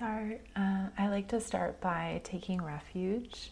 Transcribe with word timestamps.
start, 0.00 0.40
uh, 0.56 0.86
I 0.96 1.08
like 1.08 1.28
to 1.28 1.38
start 1.42 1.78
by 1.82 2.22
taking 2.24 2.62
refuge. 2.62 3.50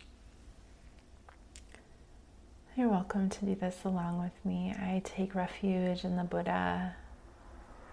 You're 2.75 2.89
welcome 2.89 3.29
to 3.29 3.45
do 3.45 3.55
this 3.55 3.85
along 3.85 4.23
with 4.23 4.33
me. 4.47 4.73
I 4.73 5.03
take 5.05 5.35
refuge 5.35 6.05
in 6.05 6.17
the 6.17 6.25
Buddha. 6.25 6.97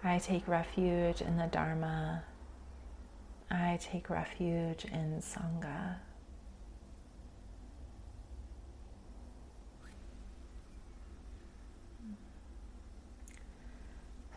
I 0.02 0.18
take 0.20 0.48
refuge 0.48 1.20
in 1.20 1.36
the 1.36 1.48
Dharma. 1.48 2.22
I 3.50 3.78
take 3.82 4.08
refuge 4.08 4.86
in 4.86 5.20
Sangha. 5.20 5.96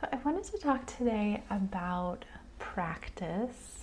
So, 0.02 0.10
I 0.12 0.18
wanted 0.26 0.44
to 0.44 0.58
talk 0.58 0.86
today 0.88 1.42
about 1.50 2.26
practice, 2.58 3.79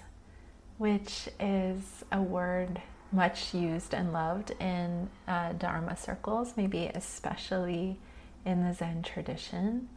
which 0.78 1.28
is 1.40 2.04
a 2.12 2.20
word 2.20 2.80
much 3.12 3.54
used 3.54 3.94
and 3.94 4.12
loved 4.12 4.52
in 4.60 5.08
uh, 5.26 5.52
Dharma 5.52 5.96
circles, 5.96 6.54
maybe 6.56 6.86
especially 6.94 7.98
in 8.44 8.64
the 8.64 8.74
Zen 8.74 9.02
tradition. 9.02 9.88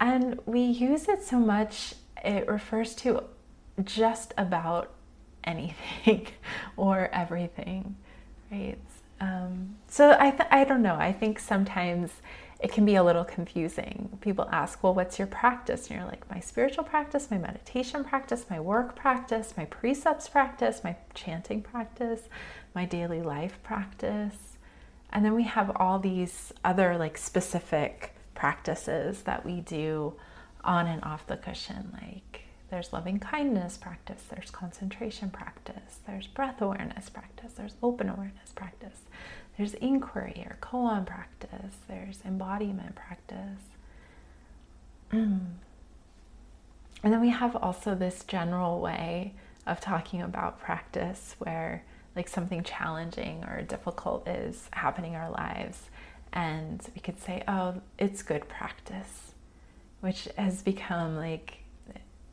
And 0.00 0.40
we 0.46 0.60
use 0.60 1.08
it 1.08 1.22
so 1.22 1.38
much, 1.38 1.94
it 2.24 2.46
refers 2.48 2.94
to 2.96 3.24
just 3.82 4.34
about 4.36 4.92
anything 5.44 6.26
or 6.76 7.08
everything, 7.12 7.96
right? 8.50 8.78
Um, 9.20 9.76
so 9.88 10.16
I, 10.18 10.30
th- 10.30 10.48
I 10.50 10.64
don't 10.64 10.82
know. 10.82 10.96
I 10.96 11.12
think 11.12 11.38
sometimes 11.38 12.10
it 12.64 12.72
can 12.72 12.86
be 12.86 12.94
a 12.94 13.04
little 13.04 13.26
confusing. 13.26 14.16
People 14.22 14.48
ask, 14.50 14.82
well, 14.82 14.94
what's 14.94 15.18
your 15.18 15.28
practice? 15.28 15.86
And 15.86 15.98
you're 15.98 16.08
like, 16.08 16.30
my 16.30 16.40
spiritual 16.40 16.82
practice, 16.82 17.30
my 17.30 17.36
meditation 17.36 18.02
practice, 18.04 18.46
my 18.48 18.58
work 18.58 18.96
practice, 18.96 19.52
my 19.54 19.66
precepts 19.66 20.30
practice, 20.30 20.80
my 20.82 20.96
chanting 21.12 21.60
practice, 21.60 22.22
my 22.74 22.86
daily 22.86 23.20
life 23.20 23.62
practice. 23.62 24.56
And 25.10 25.26
then 25.26 25.34
we 25.34 25.42
have 25.42 25.76
all 25.76 25.98
these 25.98 26.54
other 26.64 26.96
like 26.96 27.18
specific 27.18 28.14
practices 28.34 29.24
that 29.24 29.44
we 29.44 29.60
do 29.60 30.14
on 30.64 30.86
and 30.86 31.04
off 31.04 31.26
the 31.26 31.36
cushion. 31.36 31.90
Like 31.92 32.43
there's 32.74 32.92
loving 32.92 33.20
kindness 33.20 33.76
practice, 33.76 34.24
there's 34.28 34.50
concentration 34.50 35.30
practice, 35.30 36.00
there's 36.08 36.26
breath 36.26 36.60
awareness 36.60 37.08
practice, 37.08 37.52
there's 37.52 37.76
open 37.84 38.08
awareness 38.08 38.50
practice, 38.52 39.02
there's 39.56 39.74
inquiry 39.74 40.44
or 40.44 40.58
koan 40.60 41.06
practice, 41.06 41.76
there's 41.86 42.18
embodiment 42.24 42.96
practice. 42.96 43.60
Mm. 45.12 45.50
and 47.04 47.12
then 47.12 47.20
we 47.20 47.28
have 47.28 47.54
also 47.54 47.94
this 47.94 48.24
general 48.24 48.80
way 48.80 49.34
of 49.68 49.80
talking 49.80 50.20
about 50.20 50.58
practice 50.58 51.36
where 51.38 51.84
like 52.16 52.26
something 52.26 52.64
challenging 52.64 53.44
or 53.44 53.62
difficult 53.62 54.26
is 54.26 54.68
happening 54.72 55.12
in 55.12 55.20
our 55.20 55.30
lives 55.30 55.90
and 56.32 56.88
we 56.92 57.00
could 57.00 57.20
say 57.20 57.44
oh 57.46 57.80
it's 57.98 58.22
good 58.22 58.48
practice 58.48 59.34
which 60.00 60.26
has 60.36 60.62
become 60.62 61.16
like 61.16 61.63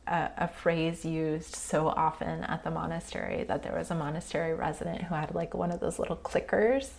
a, 0.07 0.29
a, 0.37 0.47
phrase 0.47 1.05
used 1.05 1.55
so 1.55 1.87
often 1.87 2.43
at 2.45 2.63
the 2.63 2.71
monastery 2.71 3.43
that 3.43 3.63
there 3.63 3.75
was 3.77 3.91
a 3.91 3.95
monastery 3.95 4.53
resident 4.53 5.03
who 5.03 5.15
had 5.15 5.33
like 5.35 5.53
one 5.53 5.71
of 5.71 5.79
those 5.79 5.99
little 5.99 6.15
clickers 6.15 6.89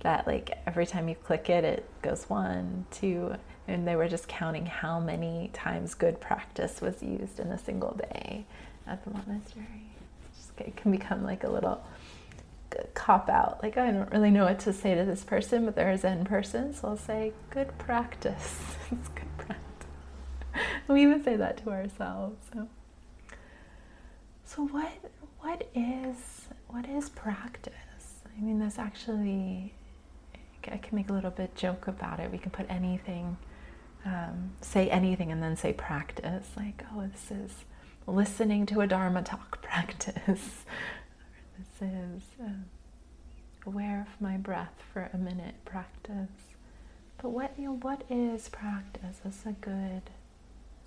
that 0.00 0.26
like 0.26 0.50
every 0.66 0.86
time 0.86 1.08
you 1.08 1.14
click 1.14 1.48
it 1.48 1.64
it 1.64 1.88
goes 2.02 2.28
one 2.28 2.84
two 2.90 3.34
and 3.68 3.86
they 3.86 3.96
were 3.96 4.08
just 4.08 4.28
counting 4.28 4.66
how 4.66 5.00
many 5.00 5.50
times 5.52 5.94
good 5.94 6.20
practice 6.20 6.80
was 6.80 7.02
used 7.02 7.38
in 7.38 7.48
a 7.48 7.58
single 7.58 7.94
day 8.12 8.44
at 8.86 9.02
the 9.04 9.10
monastery. 9.10 9.86
Just, 10.36 10.60
it 10.60 10.76
can 10.76 10.90
become 10.90 11.22
like 11.22 11.44
a 11.44 11.48
little 11.48 11.82
cop 12.94 13.28
out. 13.28 13.62
Like 13.62 13.76
i 13.76 13.90
don't 13.90 14.10
really 14.12 14.30
know 14.30 14.44
what 14.44 14.60
to 14.60 14.72
say 14.72 14.94
to 14.94 15.04
this 15.04 15.24
person 15.24 15.64
but 15.64 15.76
they're 15.76 15.92
a 15.92 15.98
zen 15.98 16.24
person 16.24 16.74
so 16.74 16.88
i'll 16.88 16.96
say 16.96 17.32
good 17.50 17.76
practice. 17.78 18.76
It's 18.90 19.08
good. 19.08 19.14
practice 19.14 19.31
we 20.88 21.02
even 21.02 21.22
say 21.22 21.36
that 21.36 21.56
to 21.58 21.70
ourselves 21.70 22.36
so 22.52 22.68
so 24.44 24.66
what 24.66 24.92
what 25.40 25.68
is 25.74 26.46
what 26.68 26.88
is 26.88 27.08
practice 27.10 28.22
i 28.36 28.40
mean 28.40 28.58
there's 28.58 28.78
actually 28.78 29.72
I 30.70 30.76
can 30.76 30.94
make 30.96 31.10
a 31.10 31.12
little 31.12 31.30
bit 31.30 31.54
joke 31.56 31.88
about 31.88 32.20
it. 32.20 32.30
We 32.30 32.38
can 32.38 32.50
put 32.50 32.66
anything, 32.68 33.36
um, 34.04 34.52
say 34.60 34.88
anything, 34.90 35.32
and 35.32 35.42
then 35.42 35.56
say 35.56 35.72
practice. 35.72 36.46
Like, 36.56 36.84
oh, 36.94 37.08
this 37.10 37.30
is 37.30 37.64
listening 38.06 38.66
to 38.66 38.80
a 38.80 38.86
Dharma 38.86 39.22
talk 39.22 39.62
practice. 39.62 40.64
this 41.58 41.80
is 41.80 42.22
uh, 42.42 42.50
aware 43.66 44.06
of 44.06 44.20
my 44.20 44.36
breath 44.36 44.82
for 44.92 45.10
a 45.12 45.18
minute 45.18 45.54
practice. 45.64 46.28
But 47.20 47.30
what 47.30 47.52
you 47.58 47.64
know, 47.66 47.76
what 47.76 48.02
is 48.10 48.48
practice? 48.48 49.18
This 49.24 49.40
is 49.40 49.46
a 49.46 49.52
good. 49.52 50.02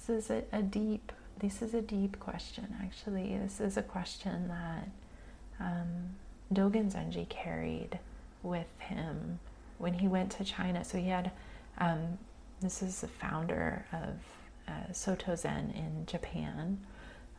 This 0.05 0.25
is 0.25 0.29
a, 0.29 0.43
a 0.51 0.61
deep. 0.61 1.11
This 1.39 1.61
is 1.61 1.73
a 1.73 1.81
deep 1.81 2.19
question. 2.19 2.75
Actually, 2.81 3.37
this 3.37 3.59
is 3.59 3.75
a 3.75 3.81
question 3.81 4.47
that 4.47 4.89
um, 5.59 6.15
Dogen 6.53 6.91
Zenji 6.91 7.27
carried 7.27 7.99
with 8.43 8.67
him 8.79 9.39
when 9.77 9.93
he 9.95 10.07
went 10.07 10.31
to 10.33 10.43
China. 10.43 10.83
So 10.83 10.97
he 10.97 11.09
had, 11.09 11.31
um, 11.79 12.17
this 12.61 12.81
is 12.81 13.01
the 13.01 13.07
founder 13.07 13.85
of 13.91 14.13
uh, 14.67 14.93
Soto 14.93 15.35
Zen 15.35 15.73
in 15.75 16.05
Japan. 16.05 16.79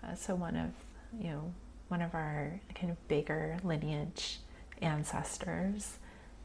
Uh, 0.04 0.14
so 0.14 0.34
one 0.34 0.56
of, 0.56 0.70
you 1.18 1.30
know, 1.30 1.54
one 1.88 2.02
of 2.02 2.14
our 2.14 2.60
kind 2.74 2.90
of 2.90 3.08
bigger 3.08 3.58
lineage 3.64 4.40
ancestors 4.82 5.98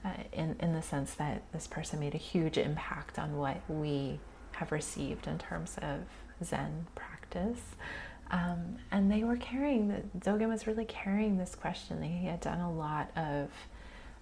uh, 0.05 0.09
in, 0.31 0.55
in 0.59 0.73
the 0.73 0.81
sense 0.81 1.15
that 1.15 1.41
this 1.51 1.67
person 1.67 1.99
made 1.99 2.15
a 2.15 2.19
huge 2.19 2.57
impact 2.57 3.19
on 3.19 3.37
what 3.37 3.57
we 3.67 4.19
have 4.61 4.71
received 4.71 5.25
in 5.25 5.39
terms 5.39 5.75
of 5.81 6.01
Zen 6.43 6.85
practice. 6.93 7.61
Um, 8.29 8.77
and 8.91 9.11
they 9.11 9.23
were 9.23 9.35
carrying, 9.35 10.09
Dogen 10.19 10.49
was 10.49 10.67
really 10.67 10.85
carrying 10.85 11.37
this 11.37 11.55
question. 11.55 12.01
He 12.03 12.27
had 12.27 12.39
done 12.41 12.61
a 12.61 12.71
lot 12.71 13.09
of 13.17 13.49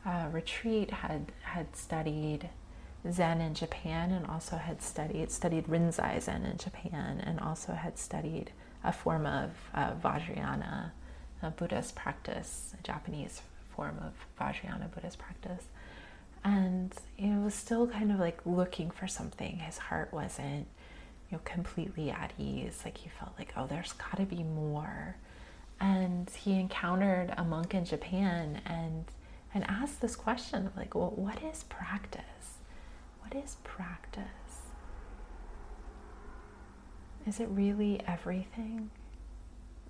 uh, 0.05 0.27
retreat 0.31 0.89
had 0.89 1.29
had 1.41 1.75
studied 1.75 2.50
Zen 3.11 3.41
in 3.41 3.53
Japan 3.53 4.11
and 4.11 4.25
also 4.27 4.55
had 4.55 4.81
studied 4.81 5.29
studied 5.29 5.66
Rinzai 5.67 6.22
Zen 6.22 6.45
in 6.45 6.57
Japan 6.57 7.21
and 7.25 7.38
also 7.41 7.73
had 7.73 7.97
studied 8.00 8.51
a 8.81 8.94
form 8.94 9.25
of 9.25 9.51
uh, 9.73 9.91
Vajrayana, 9.95 10.91
a 11.44 11.51
Buddhist 11.51 11.95
practice, 11.95 12.73
a 12.79 12.81
Japanese 12.81 13.41
form 13.75 13.97
of 14.01 14.13
Vajrayana 14.39 14.89
Buddhist 14.89 15.19
practice. 15.19 15.66
And 16.49 16.91
know, 17.29 17.41
was 17.41 17.53
still 17.53 17.85
kind 17.85 18.11
of 18.11 18.19
like 18.19 18.39
looking 18.43 18.89
for 18.89 19.07
something. 19.07 19.57
His 19.57 19.77
heart 19.77 20.11
wasn't, 20.11 20.65
you 21.29 21.37
know, 21.37 21.41
completely 21.45 22.09
at 22.09 22.33
ease. 22.39 22.81
Like 22.83 22.97
he 22.97 23.09
felt 23.09 23.33
like, 23.37 23.53
oh, 23.55 23.67
there's 23.67 23.93
got 23.93 24.17
to 24.17 24.23
be 24.23 24.41
more. 24.41 25.15
And 25.79 26.27
he 26.27 26.53
encountered 26.59 27.35
a 27.38 27.43
monk 27.43 27.75
in 27.75 27.85
Japan 27.85 28.61
and 28.65 29.05
and 29.53 29.63
asked 29.69 30.01
this 30.01 30.15
question 30.15 30.65
of 30.65 30.75
like, 30.75 30.95
well, 30.95 31.13
what 31.15 31.41
is 31.43 31.63
practice? 31.69 32.57
What 33.21 33.35
is 33.43 33.57
practice? 33.63 34.23
Is 37.27 37.39
it 37.39 37.47
really 37.51 38.01
everything? 38.07 38.89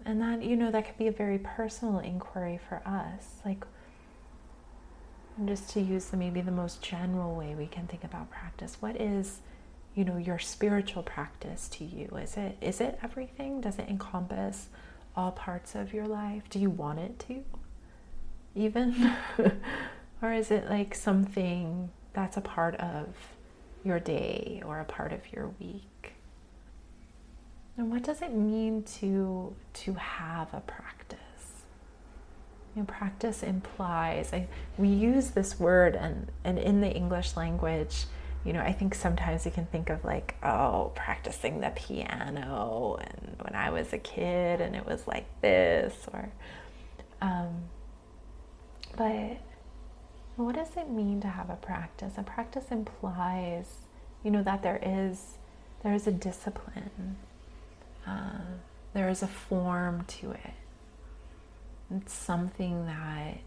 And 0.06 0.22
that, 0.22 0.44
you 0.44 0.56
know, 0.58 0.72
that 0.72 0.86
could 0.86 0.98
be 0.98 1.08
a 1.08 1.12
very 1.12 1.40
personal 1.40 2.00
inquiry 2.00 2.59
for 2.68 2.81
us. 2.86 3.40
Like, 3.46 3.66
just 5.46 5.70
to 5.72 5.82
use 5.82 6.06
the, 6.06 6.18
maybe 6.18 6.42
the 6.42 6.52
most 6.52 6.82
general 6.82 7.36
way 7.36 7.56
we 7.56 7.68
can 7.68 7.88
think 7.88 8.04
about 8.04 8.30
practice, 8.30 8.78
what 8.80 9.00
is, 9.00 9.40
you 9.96 10.04
know, 10.04 10.18
your 10.18 10.40
spiritual 10.40 11.04
practice 11.04 11.68
to 11.70 11.86
you? 11.86 12.08
Is 12.22 12.38
it 12.38 12.58
is 12.62 12.82
it 12.82 13.00
everything? 13.04 13.62
Does 13.62 13.80
it 13.80 13.88
encompass 13.90 14.68
all 15.16 15.31
parts 15.31 15.76
of 15.76 15.94
your 15.94 16.08
life? 16.08 16.44
Do 16.50 16.60
you 16.60 16.70
want 16.70 17.00
it 17.00 17.20
to? 17.28 17.44
even? 18.56 19.16
or 20.22 20.34
is 20.34 20.52
it 20.52 20.70
like 20.70 20.96
something 20.96 21.90
that's 22.14 22.38
a 22.38 22.42
part 22.42 22.75
of 22.75 23.08
your 23.84 24.00
day 24.00 24.62
or 24.66 24.80
a 24.80 24.86
part 24.86 25.14
of 25.14 25.32
your 25.32 25.52
week? 25.60 26.14
And 27.78 27.92
what 27.92 28.04
does 28.04 28.22
it 28.22 28.34
mean 28.34 28.84
to 29.00 29.56
to 29.74 29.94
have 29.94 30.54
a 30.54 30.60
practice? 30.60 30.99
You 32.75 32.81
know, 32.81 32.86
practice 32.86 33.44
implies 33.44 34.31
I, 34.31 34.48
we 34.77 34.88
use 34.89 35.31
this 35.31 35.60
word 35.60 35.95
and 35.95 36.31
and 36.44 36.57
in 36.60 36.81
the 36.81 36.92
English 36.92 37.36
language, 37.36 38.06
you 38.45 38.54
know, 38.54 38.62
I 38.62 38.71
think 38.71 38.95
sometimes 38.95 39.45
you 39.45 39.51
can 39.51 39.66
think 39.66 39.89
of 39.89 40.04
like, 40.06 40.36
oh, 40.44 40.92
practicing 40.95 41.60
the 41.60 41.71
piano 41.71 42.98
and 43.01 43.36
when 43.42 43.56
I 43.56 43.69
was 43.71 43.92
a 43.94 43.98
kid 43.98 44.62
and 44.62 44.75
it 44.75 44.86
was 44.86 45.07
like 45.07 45.25
this 45.42 45.94
or 46.13 46.30
um, 47.21 47.69
but 48.95 49.38
what 50.36 50.56
does 50.56 50.77
it 50.77 50.89
mean 50.89 51.19
to 51.22 51.27
have 51.27 51.50
a 51.50 51.56
practice? 51.56 52.13
A 52.18 52.24
practice 52.24 52.65
implies, 52.72 53.65
you 54.24 54.31
know, 54.31 54.44
that 54.44 54.63
there 54.63 54.80
is 54.81 55.38
there 55.83 55.94
is 55.94 56.07
a 56.07 56.12
discipline, 56.12 57.18
uh, 58.06 58.39
there 58.94 59.10
is 59.10 59.24
a 59.24 59.27
form 59.27 60.06
to 60.07 60.31
it. 60.31 60.54
It's 61.95 62.13
something 62.13 62.86
that 62.86 63.39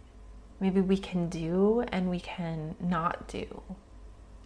maybe 0.60 0.80
we 0.80 0.98
can 0.98 1.28
do 1.28 1.84
and 1.92 2.10
we 2.10 2.20
can 2.20 2.74
not 2.80 3.28
do, 3.28 3.62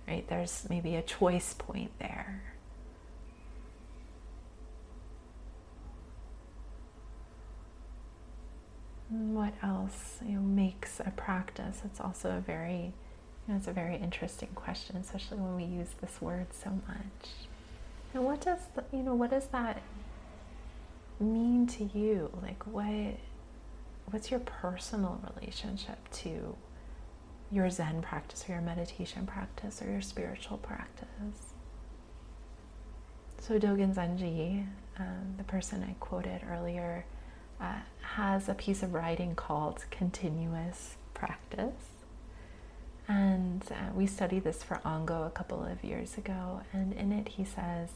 right? 0.07 0.27
There's 0.29 0.67
maybe 0.69 0.97
a 0.97 1.03
choice 1.03 1.55
point 1.55 1.91
there. 1.99 2.43
what 9.09 9.55
else 9.63 10.19
you 10.27 10.35
know, 10.35 10.41
makes 10.41 11.01
a 11.01 11.13
practice? 11.17 11.83
It's 11.85 12.01
also 12.01 12.37
a 12.37 12.41
very, 12.41 12.93
you 13.47 13.49
know, 13.49 13.57
it's 13.57 13.69
a 13.69 13.73
very 13.73 13.97
interesting 13.97 14.49
question, 14.55 14.97
especially 14.97 15.39
when 15.39 15.57
we 15.57 15.65
use 15.65 15.91
this 16.01 16.21
word 16.21 16.47
so 16.53 16.71
much. 16.89 17.31
And 18.15 18.25
what 18.25 18.41
does 18.41 18.61
the, 18.75 18.85
you 18.93 19.03
know 19.03 19.15
what 19.15 19.31
does 19.31 19.47
that 19.49 19.83
mean 21.21 21.67
to 21.69 21.85
you? 21.85 22.31
Like 22.43 22.65
what 22.67 23.17
what's 24.11 24.31
your 24.31 24.41
personal 24.41 25.21
relationship 25.35 25.99
to 26.11 26.57
your 27.51 27.71
Zen 27.71 28.03
practice 28.03 28.45
or 28.49 28.53
your 28.53 28.61
meditation 28.61 29.27
practice 29.27 29.81
or 29.83 29.91
your 29.91 30.01
spiritual 30.01 30.59
practice? 30.59 31.55
So 33.41 33.59
Dogen 33.59 33.95
Zenji, 33.95 34.67
um, 34.99 35.35
the 35.37 35.45
person 35.45 35.85
I 35.89 35.95
quoted 36.01 36.41
earlier, 36.51 37.05
uh, 37.61 37.81
has 38.03 38.49
a 38.49 38.55
piece 38.55 38.83
of 38.83 38.95
writing 38.95 39.35
called 39.35 39.85
Continuous 39.91 40.97
Practice. 41.15 42.05
And 43.09 43.63
uh, 43.71 43.93
we 43.95 44.07
studied 44.07 44.45
this 44.45 44.63
for 44.63 44.81
Ango 44.85 45.23
a 45.25 45.31
couple 45.31 45.65
of 45.65 45.85
years 45.85 46.19
ago. 46.19 46.63
And 46.73 46.93
in 46.93 47.13
it, 47.13 47.29
he 47.29 47.45
says, 47.45 47.91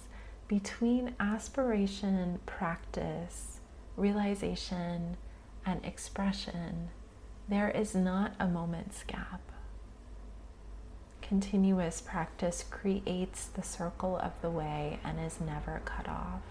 between 0.46 1.14
aspiration, 1.18 2.38
practice, 2.46 3.60
realization, 3.96 5.16
and 5.64 5.84
expression, 5.84 6.88
there 7.48 7.70
is 7.70 7.94
not 7.94 8.32
a 8.38 8.46
moment's 8.46 9.02
gap. 9.04 9.40
Continuous 11.22 12.00
practice 12.00 12.64
creates 12.68 13.46
the 13.46 13.62
circle 13.62 14.16
of 14.16 14.32
the 14.42 14.50
way 14.50 14.98
and 15.04 15.18
is 15.20 15.40
never 15.40 15.80
cut 15.84 16.08
off. 16.08 16.42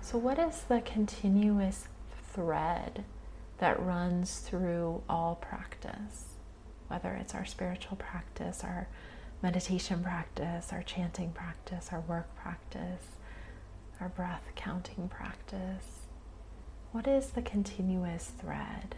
So, 0.00 0.18
what 0.18 0.38
is 0.38 0.62
the 0.62 0.80
continuous 0.80 1.88
thread 2.32 3.04
that 3.58 3.82
runs 3.82 4.38
through 4.38 5.02
all 5.08 5.34
practice? 5.34 6.34
Whether 6.88 7.12
it's 7.14 7.34
our 7.34 7.44
spiritual 7.44 7.96
practice, 7.96 8.62
our 8.62 8.88
meditation 9.42 10.02
practice, 10.02 10.72
our 10.72 10.82
chanting 10.82 11.32
practice, 11.32 11.88
our 11.92 12.00
work 12.00 12.34
practice, 12.36 13.04
our 14.00 14.08
breath 14.08 14.42
counting 14.54 15.08
practice. 15.08 16.05
What 16.96 17.06
is 17.06 17.26
the 17.26 17.42
continuous 17.42 18.32
thread? 18.40 18.94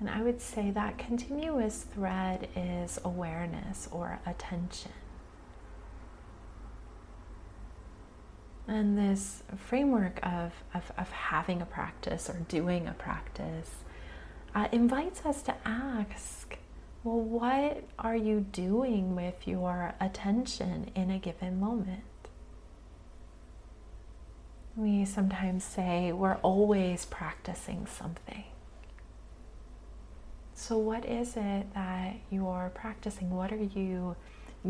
And 0.00 0.08
I 0.08 0.22
would 0.22 0.40
say 0.40 0.70
that 0.70 0.96
continuous 0.96 1.82
thread 1.82 2.48
is 2.56 2.98
awareness 3.04 3.90
or 3.92 4.20
attention. 4.24 4.92
And 8.66 8.96
this 8.96 9.42
framework 9.54 10.18
of, 10.22 10.54
of, 10.72 10.90
of 10.96 11.10
having 11.10 11.60
a 11.60 11.66
practice 11.66 12.30
or 12.30 12.38
doing 12.48 12.88
a 12.88 12.94
practice 12.94 13.70
uh, 14.54 14.68
invites 14.72 15.26
us 15.26 15.42
to 15.42 15.54
ask 15.66 16.56
well, 17.04 17.20
what 17.20 17.84
are 17.98 18.16
you 18.16 18.46
doing 18.50 19.14
with 19.14 19.46
your 19.46 19.94
attention 20.00 20.90
in 20.94 21.10
a 21.10 21.18
given 21.18 21.60
moment? 21.60 22.04
We 24.78 25.04
sometimes 25.04 25.64
say 25.64 26.12
we're 26.12 26.36
always 26.36 27.04
practicing 27.04 27.86
something. 27.86 28.44
So, 30.54 30.78
what 30.78 31.04
is 31.04 31.36
it 31.36 31.74
that 31.74 32.16
you're 32.30 32.70
practicing? 32.74 33.30
What 33.30 33.52
are 33.52 33.56
you 33.56 34.16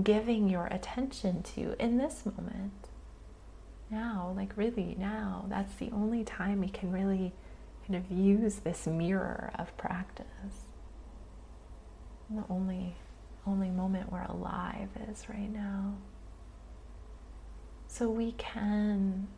giving 0.03 0.49
your 0.49 0.67
attention 0.67 1.43
to 1.55 1.75
in 1.79 1.99
this 1.99 2.25
moment? 2.25 2.89
now, 3.91 4.33
like 4.37 4.57
really 4.57 4.95
now, 4.99 5.47
that's 5.49 5.75
the 5.77 5.91
only 5.93 6.25
time 6.25 6.61
we 6.61 6.69
can 6.69 6.93
really 6.93 7.33
kind 7.87 7.97
of 7.97 8.11
use 8.11 8.57
this 8.57 8.87
mirror 8.87 9.51
of 9.59 9.77
practice. 9.77 10.27
the 12.31 12.45
only 12.51 12.97
only 13.47 13.71
moment 13.71 14.13
we're 14.13 14.25
alive 14.25 14.91
is 15.11 15.27
right 15.31 15.51
now. 15.51 15.95
So 17.87 18.11
we 18.11 18.33
can 18.33 19.29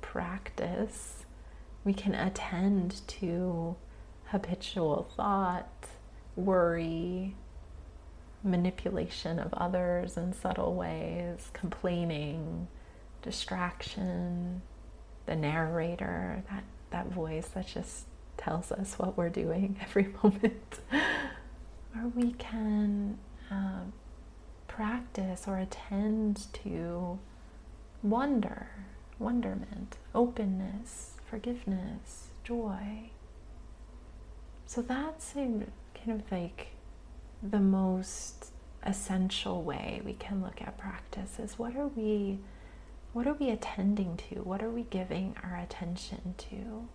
practice, 0.00 1.24
we 1.84 1.92
can 1.92 2.14
attend 2.14 3.06
to 3.08 3.76
habitual 4.26 5.10
thought, 5.16 5.86
worry, 6.36 7.34
manipulation 8.42 9.38
of 9.38 9.52
others 9.54 10.16
in 10.16 10.32
subtle 10.32 10.74
ways, 10.74 11.50
complaining, 11.52 12.68
distraction, 13.22 14.62
the 15.26 15.36
narrator, 15.36 16.42
that, 16.50 16.64
that 16.90 17.06
voice 17.08 17.48
that 17.48 17.66
just 17.66 18.06
tells 18.36 18.72
us 18.72 18.98
what 18.98 19.16
we're 19.16 19.28
doing 19.28 19.76
every 19.82 20.14
moment. 20.22 20.80
or 20.92 22.08
we 22.14 22.32
can 22.32 23.18
uh, 23.50 23.82
practice 24.68 25.44
or 25.46 25.58
attend 25.58 26.46
to 26.52 27.18
wonder, 28.02 28.68
wonderment, 29.20 29.98
openness, 30.14 31.12
forgiveness, 31.24 32.28
joy. 32.42 33.10
So 34.66 34.82
that's 34.82 35.34
a, 35.36 35.66
kind 35.94 36.20
of 36.20 36.32
like 36.32 36.68
the 37.42 37.60
most 37.60 38.46
essential 38.82 39.62
way 39.62 40.00
we 40.04 40.14
can 40.14 40.42
look 40.42 40.62
at 40.62 40.78
practice 40.78 41.38
is 41.38 41.58
what 41.58 41.76
are 41.76 41.88
we 41.88 42.38
what 43.12 43.26
are 43.26 43.34
we 43.34 43.50
attending 43.50 44.16
to? 44.16 44.36
What 44.36 44.62
are 44.62 44.70
we 44.70 44.84
giving 44.84 45.34
our 45.42 45.58
attention 45.58 46.34
to? 46.38 46.88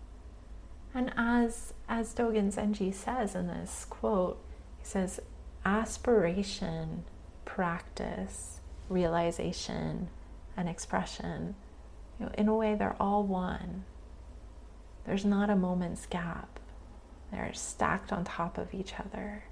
And 0.94 1.12
as 1.16 1.74
as 1.88 2.14
Dogen 2.14 2.52
Zenji 2.54 2.92
says 2.92 3.34
in 3.34 3.48
this 3.48 3.86
quote, 3.88 4.42
he 4.78 4.84
says, 4.84 5.20
aspiration, 5.64 7.04
practice, 7.44 8.60
realization, 8.88 10.08
and 10.56 10.68
expression, 10.68 11.54
you 12.18 12.26
know, 12.26 12.32
in 12.36 12.48
a 12.48 12.54
way 12.54 12.74
they're 12.74 12.96
all 13.00 13.22
one. 13.22 13.84
There's 15.04 15.24
not 15.24 15.50
a 15.50 15.56
moment's 15.56 16.06
gap. 16.06 16.58
They're 17.30 17.52
stacked 17.54 18.12
on 18.12 18.24
top 18.24 18.58
of 18.58 18.74
each 18.74 18.94
other. 18.98 19.44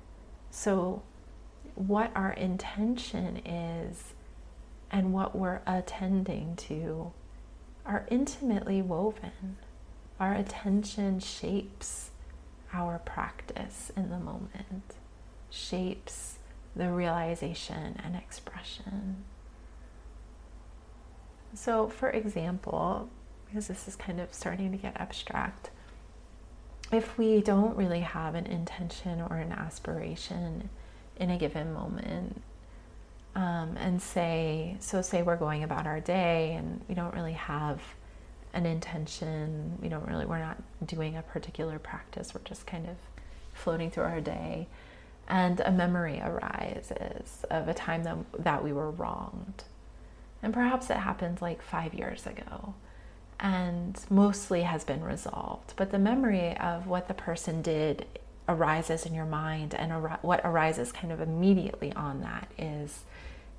So 0.50 1.02
what 1.74 2.10
our 2.14 2.32
intention 2.32 3.38
is 3.44 4.14
and 4.90 5.12
what 5.12 5.36
we're 5.36 5.60
attending 5.66 6.56
to 6.56 7.12
are 7.84 8.06
intimately 8.10 8.80
woven. 8.80 9.58
Our 10.20 10.34
attention 10.34 11.18
shapes 11.20 12.10
our 12.72 12.98
practice 12.98 13.90
in 13.96 14.10
the 14.10 14.18
moment, 14.18 14.94
shapes 15.50 16.38
the 16.74 16.90
realization 16.90 18.00
and 18.04 18.16
expression. 18.16 19.24
So, 21.54 21.88
for 21.88 22.10
example, 22.10 23.08
because 23.46 23.68
this 23.68 23.86
is 23.86 23.96
kind 23.96 24.20
of 24.20 24.34
starting 24.34 24.72
to 24.72 24.76
get 24.76 24.96
abstract, 24.96 25.70
if 26.92 27.16
we 27.16 27.40
don't 27.40 27.76
really 27.76 28.00
have 28.00 28.34
an 28.34 28.46
intention 28.46 29.20
or 29.20 29.36
an 29.36 29.52
aspiration 29.52 30.68
in 31.16 31.30
a 31.30 31.38
given 31.38 31.72
moment, 31.72 32.42
um, 33.36 33.76
and 33.78 34.00
say, 34.00 34.76
so 34.80 35.02
say 35.02 35.22
we're 35.22 35.36
going 35.36 35.64
about 35.64 35.86
our 35.86 36.00
day 36.00 36.54
and 36.54 36.80
we 36.88 36.94
don't 36.94 37.14
really 37.14 37.32
have 37.32 37.80
an 38.52 38.66
intention, 38.66 39.78
we 39.80 39.88
don't 39.88 40.06
really, 40.06 40.26
we're 40.26 40.38
not 40.38 40.56
doing 40.86 41.16
a 41.16 41.22
particular 41.22 41.78
practice, 41.78 42.34
we're 42.34 42.40
just 42.44 42.66
kind 42.66 42.86
of 42.86 42.96
floating 43.52 43.90
through 43.90 44.04
our 44.04 44.20
day. 44.20 44.68
And 45.26 45.60
a 45.60 45.72
memory 45.72 46.20
arises 46.20 47.44
of 47.50 47.66
a 47.68 47.74
time 47.74 48.04
that, 48.04 48.16
that 48.40 48.62
we 48.62 48.72
were 48.72 48.90
wronged. 48.90 49.64
And 50.44 50.52
perhaps 50.52 50.90
it 50.90 50.98
happened 50.98 51.40
like 51.40 51.62
five 51.62 51.94
years 51.94 52.26
ago 52.26 52.74
and 53.40 53.98
mostly 54.10 54.62
has 54.62 54.84
been 54.84 55.02
resolved. 55.02 55.72
But 55.76 55.90
the 55.90 55.98
memory 55.98 56.56
of 56.58 56.86
what 56.86 57.08
the 57.08 57.14
person 57.14 57.62
did 57.62 58.06
arises 58.48 59.06
in 59.06 59.14
your 59.14 59.24
mind, 59.24 59.74
and 59.74 59.90
ar- 59.90 60.18
what 60.22 60.42
arises 60.44 60.92
kind 60.92 61.12
of 61.12 61.20
immediately 61.20 61.92
on 61.94 62.20
that 62.20 62.48
is 62.58 63.04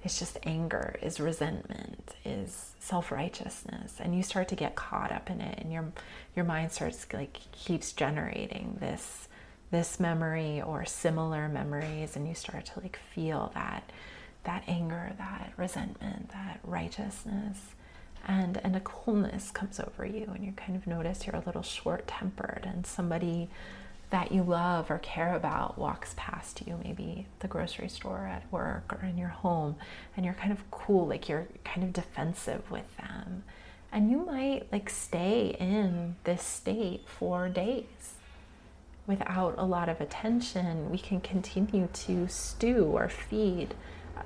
is 0.03 0.19
just 0.19 0.37
anger, 0.43 0.95
is 1.01 1.19
resentment, 1.19 2.15
is 2.23 2.73
self-righteousness, 2.79 3.95
and 3.99 4.15
you 4.15 4.21
start 4.21 4.47
to 4.49 4.55
get 4.55 4.75
caught 4.75 5.11
up 5.11 5.31
in 5.31 5.41
it, 5.41 5.57
and 5.59 5.73
your 5.73 5.91
your 6.35 6.45
mind 6.45 6.71
starts 6.71 7.07
like 7.11 7.39
keeps 7.51 7.91
generating 7.93 8.77
this 8.79 9.27
this 9.71 9.99
memory 9.99 10.61
or 10.61 10.85
similar 10.85 11.49
memories, 11.49 12.15
and 12.15 12.27
you 12.27 12.35
start 12.35 12.65
to 12.67 12.79
like 12.79 12.99
feel 13.13 13.51
that 13.55 13.91
that 14.45 14.63
anger, 14.67 15.13
that 15.17 15.53
resentment, 15.57 16.29
that 16.29 16.59
righteousness, 16.63 17.59
and 18.27 18.57
and 18.63 18.75
a 18.75 18.79
coolness 18.79 19.51
comes 19.51 19.79
over 19.79 20.05
you 20.05 20.29
and 20.33 20.43
you 20.43 20.51
kind 20.53 20.75
of 20.75 20.87
notice 20.87 21.25
you're 21.25 21.35
a 21.35 21.43
little 21.45 21.61
short 21.61 22.07
tempered 22.07 22.63
and 22.65 22.85
somebody 22.85 23.49
that 24.09 24.31
you 24.31 24.43
love 24.43 24.89
or 24.89 24.99
care 24.99 25.35
about 25.35 25.77
walks 25.77 26.13
past 26.15 26.61
you 26.65 26.79
maybe 26.83 27.27
the 27.39 27.47
grocery 27.47 27.89
store 27.89 28.27
at 28.27 28.51
work 28.51 28.93
or 28.93 29.05
in 29.07 29.17
your 29.17 29.29
home 29.29 29.75
and 30.15 30.25
you're 30.25 30.35
kind 30.35 30.51
of 30.51 30.69
cool 30.71 31.07
like 31.07 31.27
you're 31.27 31.47
kind 31.63 31.83
of 31.83 31.93
defensive 31.93 32.69
with 32.71 32.85
them. 32.97 33.43
And 33.91 34.11
you 34.11 34.25
might 34.25 34.71
like 34.71 34.89
stay 34.89 35.55
in 35.59 36.15
this 36.23 36.43
state 36.43 37.03
for 37.07 37.47
days 37.47 38.15
without 39.07 39.55
a 39.57 39.63
lot 39.63 39.87
of 39.87 40.01
attention. 40.01 40.89
We 40.89 40.97
can 40.97 41.21
continue 41.21 41.87
to 41.93 42.27
stew 42.27 42.85
or 42.85 43.07
feed 43.07 43.73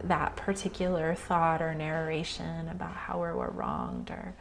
that 0.03 0.35
particular 0.35 1.15
thought 1.15 1.61
or 1.61 1.73
narration 1.73 2.67
about 2.69 2.93
how 2.93 3.21
we 3.21 3.31
were 3.31 3.51
wronged 3.51 4.11
or 4.11 4.33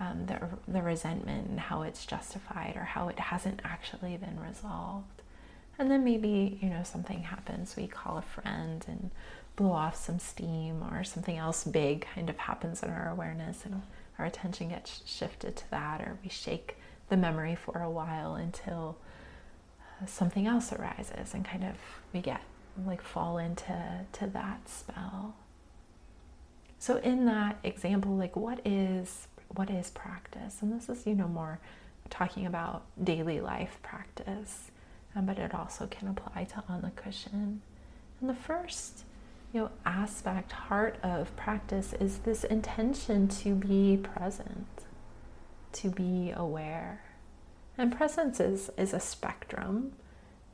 um, 0.00 0.26
the, 0.26 0.38
the 0.70 0.82
resentment 0.82 1.48
and 1.48 1.60
how 1.60 1.82
it's 1.82 2.06
justified 2.06 2.74
or 2.76 2.84
how 2.84 3.08
it 3.08 3.18
hasn't 3.18 3.60
actually 3.64 4.16
been 4.16 4.38
resolved. 4.40 5.22
And 5.78 5.90
then 5.90 6.04
maybe, 6.04 6.58
you 6.60 6.68
know, 6.68 6.82
something 6.82 7.22
happens. 7.22 7.76
We 7.76 7.86
call 7.86 8.18
a 8.18 8.22
friend 8.22 8.84
and 8.88 9.10
blow 9.58 9.72
off 9.72 9.96
some 9.96 10.18
steam 10.18 10.82
or 10.92 11.02
something 11.02 11.36
else 11.36 11.64
big 11.64 12.06
kind 12.14 12.30
of 12.30 12.38
happens 12.38 12.82
in 12.82 12.90
our 12.90 13.08
awareness 13.10 13.64
and 13.64 13.82
our 14.18 14.24
attention 14.24 14.68
gets 14.68 15.02
shifted 15.04 15.56
to 15.56 15.70
that 15.70 16.00
or 16.00 16.16
we 16.22 16.28
shake 16.28 16.76
the 17.08 17.16
memory 17.16 17.56
for 17.56 17.82
a 17.82 17.90
while 17.90 18.36
until 18.36 18.96
uh, 20.00 20.06
something 20.06 20.46
else 20.46 20.72
arises 20.72 21.34
and 21.34 21.44
kind 21.44 21.64
of 21.64 21.74
we 22.12 22.20
get 22.20 22.40
like 22.86 23.02
fall 23.02 23.38
into 23.38 24.06
to 24.12 24.26
that 24.28 24.68
spell. 24.68 25.34
So 26.78 26.96
in 26.96 27.24
that 27.26 27.58
example, 27.64 28.16
like 28.16 28.36
what 28.36 28.60
is 28.64 29.28
what 29.54 29.70
is 29.70 29.90
practice? 29.90 30.58
And 30.60 30.72
this 30.72 30.88
is, 30.88 31.06
you 31.06 31.14
know, 31.14 31.28
more 31.28 31.58
talking 32.10 32.46
about 32.46 32.84
daily 33.02 33.40
life 33.40 33.78
practice, 33.82 34.70
um, 35.14 35.26
but 35.26 35.38
it 35.38 35.54
also 35.54 35.86
can 35.86 36.08
apply 36.08 36.44
to 36.44 36.62
on 36.68 36.82
the 36.82 36.90
cushion. 36.90 37.62
And 38.20 38.30
the 38.30 38.34
first, 38.34 39.04
you 39.52 39.60
know, 39.60 39.70
aspect, 39.84 40.52
heart 40.52 40.98
of 41.02 41.34
practice 41.36 41.92
is 41.94 42.18
this 42.18 42.44
intention 42.44 43.28
to 43.28 43.54
be 43.54 43.96
present, 43.96 44.66
to 45.72 45.88
be 45.88 46.32
aware. 46.34 47.02
And 47.76 47.94
presence 47.94 48.40
is, 48.40 48.70
is 48.76 48.92
a 48.92 49.00
spectrum. 49.00 49.92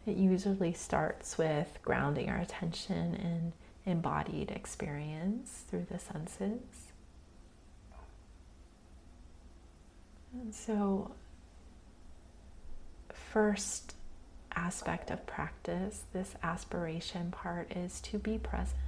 It 0.07 0.17
usually 0.17 0.75
starts 0.75 1.39
with 1.39 1.79
grounding 1.83 2.29
our 2.29 2.39
attention 2.39 3.15
in 3.15 3.53
embodied 3.87 4.51
experience 4.51 5.65
through 5.69 5.87
the 5.91 5.99
senses. 5.99 6.61
And 10.33 10.55
so, 10.55 11.13
first 13.13 13.95
aspect 14.55 15.11
of 15.11 15.25
practice, 15.27 16.05
this 16.13 16.35
aspiration 16.43 17.31
part, 17.31 17.71
is 17.75 18.01
to 18.03 18.19
be 18.19 18.39
present. 18.39 18.79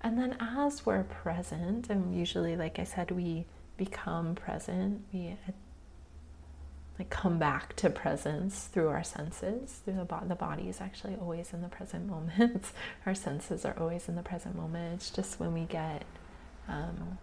And 0.00 0.18
then, 0.18 0.36
as 0.40 0.84
we're 0.84 1.04
present, 1.04 1.88
and 1.88 2.16
usually, 2.16 2.56
like 2.56 2.78
I 2.78 2.84
said, 2.84 3.10
we 3.10 3.46
become 3.76 4.34
present, 4.34 5.02
we 5.12 5.36
like 6.98 7.10
come 7.10 7.38
back 7.38 7.76
to 7.76 7.90
presence 7.90 8.64
through 8.64 8.88
our 8.88 9.04
senses 9.04 9.80
through 9.84 9.94
the, 9.94 10.04
bo- 10.04 10.24
the 10.26 10.34
body 10.34 10.68
is 10.68 10.80
actually 10.80 11.14
always 11.20 11.52
in 11.52 11.62
the 11.62 11.68
present 11.68 12.08
moment. 12.08 12.72
Our 13.06 13.14
senses 13.14 13.64
are 13.64 13.76
always 13.78 14.08
in 14.08 14.16
the 14.16 14.22
present 14.22 14.56
moment. 14.56 14.94
It's 14.94 15.10
just 15.10 15.38
when 15.38 15.54
we 15.54 15.62
get 15.62 16.04
um, 16.68 17.18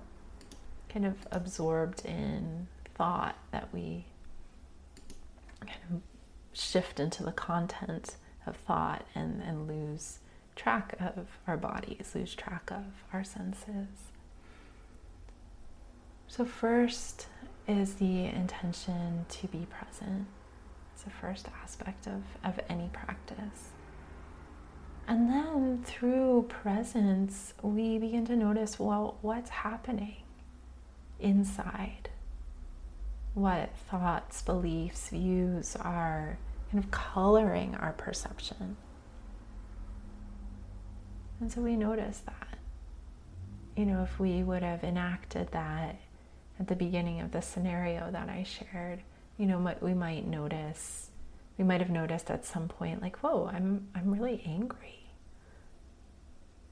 kind 0.88 1.05
of 1.05 1.15
absorbed 1.32 2.05
in 2.05 2.67
thought 2.96 3.36
that 3.51 3.67
we 3.74 4.05
kind 5.60 5.79
of 5.91 6.01
shift 6.53 7.00
into 7.00 7.24
the 7.24 7.34
content 7.34 8.15
of 8.48 8.55
thought 8.55 9.05
and, 9.13 9.41
and 9.41 9.67
lose 9.67 10.20
track 10.55 10.96
of 11.01 11.27
our 11.48 11.58
bodies 11.58 12.13
lose 12.15 12.34
track 12.34 12.72
of 12.72 12.86
our 13.12 13.25
senses. 13.25 14.12
So 16.27 16.46
first 16.46 17.27
is 17.67 17.95
the 17.95 18.25
intention 18.25 19.25
to 19.29 19.48
be 19.48 19.67
present. 19.69 20.27
It's 20.93 21.03
the 21.03 21.10
first 21.10 21.48
aspect 21.63 22.07
of, 22.07 22.24
of 22.43 22.60
any 22.69 22.89
practice. 22.93 23.69
And 25.07 25.29
then 25.29 25.84
through 25.84 26.45
presence, 26.50 27.53
we 27.62 27.98
begin 27.98 28.25
to 28.25 28.36
notice 28.36 28.79
well, 28.79 29.17
what's 29.22 29.50
happening 29.50 30.17
inside? 31.19 32.10
What 33.34 33.75
thoughts, 33.89 34.41
beliefs, 34.41 35.10
views 35.10 35.75
are 35.75 36.38
kind 36.72 36.84
of 36.84 36.91
coloring 36.91 37.75
our 37.75 37.93
perception. 37.93 38.77
And 41.39 41.51
so 41.51 41.62
we 41.62 41.75
notice 41.75 42.19
that. 42.25 42.57
You 43.75 43.86
know, 43.86 44.03
if 44.03 44.19
we 44.19 44.41
would 44.41 44.63
have 44.63 44.84
enacted 44.84 45.51
that 45.51 46.00
at 46.60 46.68
the 46.68 46.76
beginning 46.76 47.22
of 47.22 47.32
the 47.32 47.42
scenario 47.42 48.10
that 48.12 48.30
I 48.30 48.44
shared, 48.44 49.02
you 49.38 49.46
know, 49.46 49.76
we 49.82 49.94
might 49.94 50.26
notice, 50.28 51.10
we 51.58 51.66
might 51.66 51.82
have 51.82 51.90
noticed 51.90 52.32
at 52.32 52.46
some 52.46 52.68
point, 52.68 53.02
like, 53.02 53.18
whoa, 53.18 53.50
I'm, 53.54 53.88
I'm 53.94 54.12
really 54.14 54.42
angry. 54.46 55.10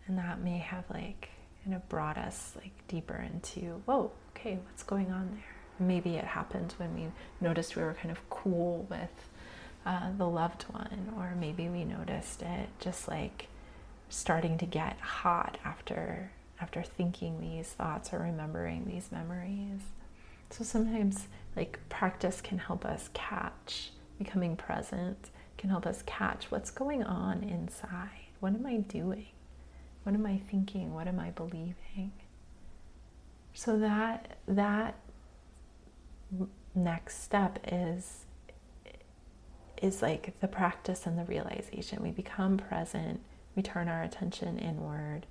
And 0.08 0.18
that 0.18 0.42
may 0.42 0.58
have 0.58 0.84
like 0.90 1.30
kind 1.64 1.76
of 1.76 1.88
brought 1.90 2.18
us 2.18 2.54
like 2.56 2.72
deeper 2.88 3.16
into, 3.16 3.82
whoa, 3.86 4.12
okay, 4.32 4.60
what's 4.66 4.84
going 4.84 5.12
on 5.12 5.30
there? 5.32 5.88
Maybe 5.88 6.16
it 6.16 6.26
happened 6.26 6.74
when 6.78 6.94
we 6.96 7.08
noticed 7.42 7.76
we 7.76 7.84
were 7.84 7.94
kind 7.94 8.12
of 8.12 8.30
cool 8.30 8.86
with 8.90 9.30
uh, 9.86 10.12
the 10.18 10.28
loved 10.28 10.64
one, 10.64 11.14
or 11.18 11.36
maybe 11.40 11.68
we 11.68 11.84
noticed 11.84 12.42
it 12.42 12.70
just 12.80 13.08
like 13.08 13.48
starting 14.10 14.58
to 14.60 14.66
get 14.66 15.00
hot 15.00 15.58
after 15.66 16.32
after 16.60 16.82
thinking 16.84 17.40
these 17.40 17.68
thoughts 17.68 18.14
or 18.14 18.20
remembering 18.20 18.86
these 18.86 19.12
memories. 19.12 19.82
So 20.50 20.64
sometimes, 20.64 21.28
like, 21.56 21.80
practice 21.90 22.42
can 22.42 22.60
help 22.60 22.86
us 22.86 23.10
catch, 23.14 23.92
becoming 24.18 24.56
present 24.56 25.30
can 25.64 25.70
help 25.70 25.86
us 25.86 26.04
catch 26.06 26.52
what's 26.52 26.72
going 26.72 27.04
on 27.04 27.42
inside. 27.42 28.10
What 28.42 28.54
am 28.54 28.66
I 28.66 28.78
doing? 28.78 29.28
What 30.04 30.14
am 30.14 30.26
I 30.26 30.42
thinking? 30.52 30.94
What 30.94 31.08
am 31.08 31.22
I 31.22 31.30
believing? 31.32 32.12
So 33.54 33.80
that 33.80 34.38
that 34.46 34.96
next 36.76 37.24
step 37.24 37.60
is 37.66 38.26
is 39.82 40.02
like 40.02 40.38
the 40.42 40.48
practice 40.48 41.06
and 41.06 41.18
the 41.18 41.24
realization. 41.24 42.04
We 42.04 42.12
become 42.12 42.58
present, 42.58 43.22
we 43.56 43.64
turn 43.64 43.88
our 43.88 44.04
attention 44.04 44.58
inward, 44.60 45.26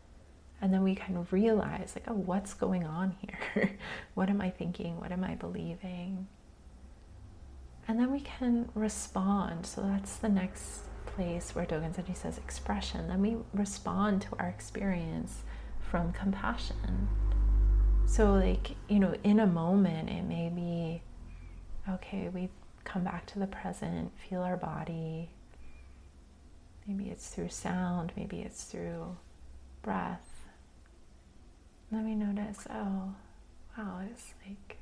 and 0.62 0.72
then 0.72 0.84
we 0.84 0.94
kind 0.94 1.18
of 1.18 1.32
realize, 1.32 1.92
like, 1.96 2.04
oh, 2.06 2.14
what's 2.14 2.54
going 2.54 2.84
on 2.84 3.16
here? 3.18 3.72
what 4.14 4.30
am 4.30 4.40
I 4.40 4.48
thinking? 4.48 5.00
What 5.00 5.10
am 5.10 5.24
I 5.24 5.34
believing? 5.34 6.28
And 7.88 7.98
then 7.98 8.12
we 8.12 8.20
can 8.20 8.68
respond. 8.76 9.66
So 9.66 9.82
that's 9.82 10.16
the 10.16 10.28
next 10.28 10.82
place 11.04 11.52
where 11.56 11.66
Dogen 11.66 11.92
Zenji 11.92 12.16
says 12.16 12.38
expression. 12.38 13.08
Then 13.08 13.20
we 13.20 13.38
respond 13.52 14.22
to 14.22 14.28
our 14.38 14.46
experience 14.46 15.42
from 15.80 16.12
compassion. 16.12 17.08
So, 18.06 18.34
like, 18.34 18.76
you 18.88 19.00
know, 19.00 19.16
in 19.24 19.40
a 19.40 19.46
moment, 19.48 20.10
it 20.10 20.22
may 20.22 20.48
be 20.48 21.02
okay, 21.92 22.28
we 22.28 22.48
come 22.84 23.02
back 23.02 23.26
to 23.26 23.40
the 23.40 23.48
present, 23.48 24.12
feel 24.16 24.42
our 24.42 24.56
body. 24.56 25.30
Maybe 26.86 27.10
it's 27.10 27.30
through 27.30 27.48
sound, 27.48 28.12
maybe 28.16 28.42
it's 28.42 28.62
through 28.62 29.16
breath 29.82 30.31
let 31.92 32.04
me 32.04 32.14
notice, 32.14 32.66
oh, 32.70 33.14
wow, 33.76 34.00
it's 34.10 34.32
like 34.46 34.78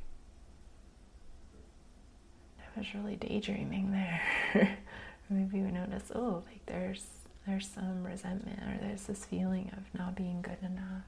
I 2.60 2.78
was 2.78 2.94
really 2.94 3.16
daydreaming 3.16 3.90
there. 3.90 4.78
maybe 5.28 5.60
we 5.60 5.70
notice, 5.72 6.10
oh, 6.14 6.42
like 6.46 6.64
there's 6.66 7.06
there's 7.46 7.66
some 7.66 8.04
resentment 8.04 8.60
or 8.60 8.78
there's 8.80 9.04
this 9.04 9.24
feeling 9.24 9.70
of 9.76 9.98
not 9.98 10.14
being 10.14 10.42
good 10.42 10.58
enough. 10.62 11.04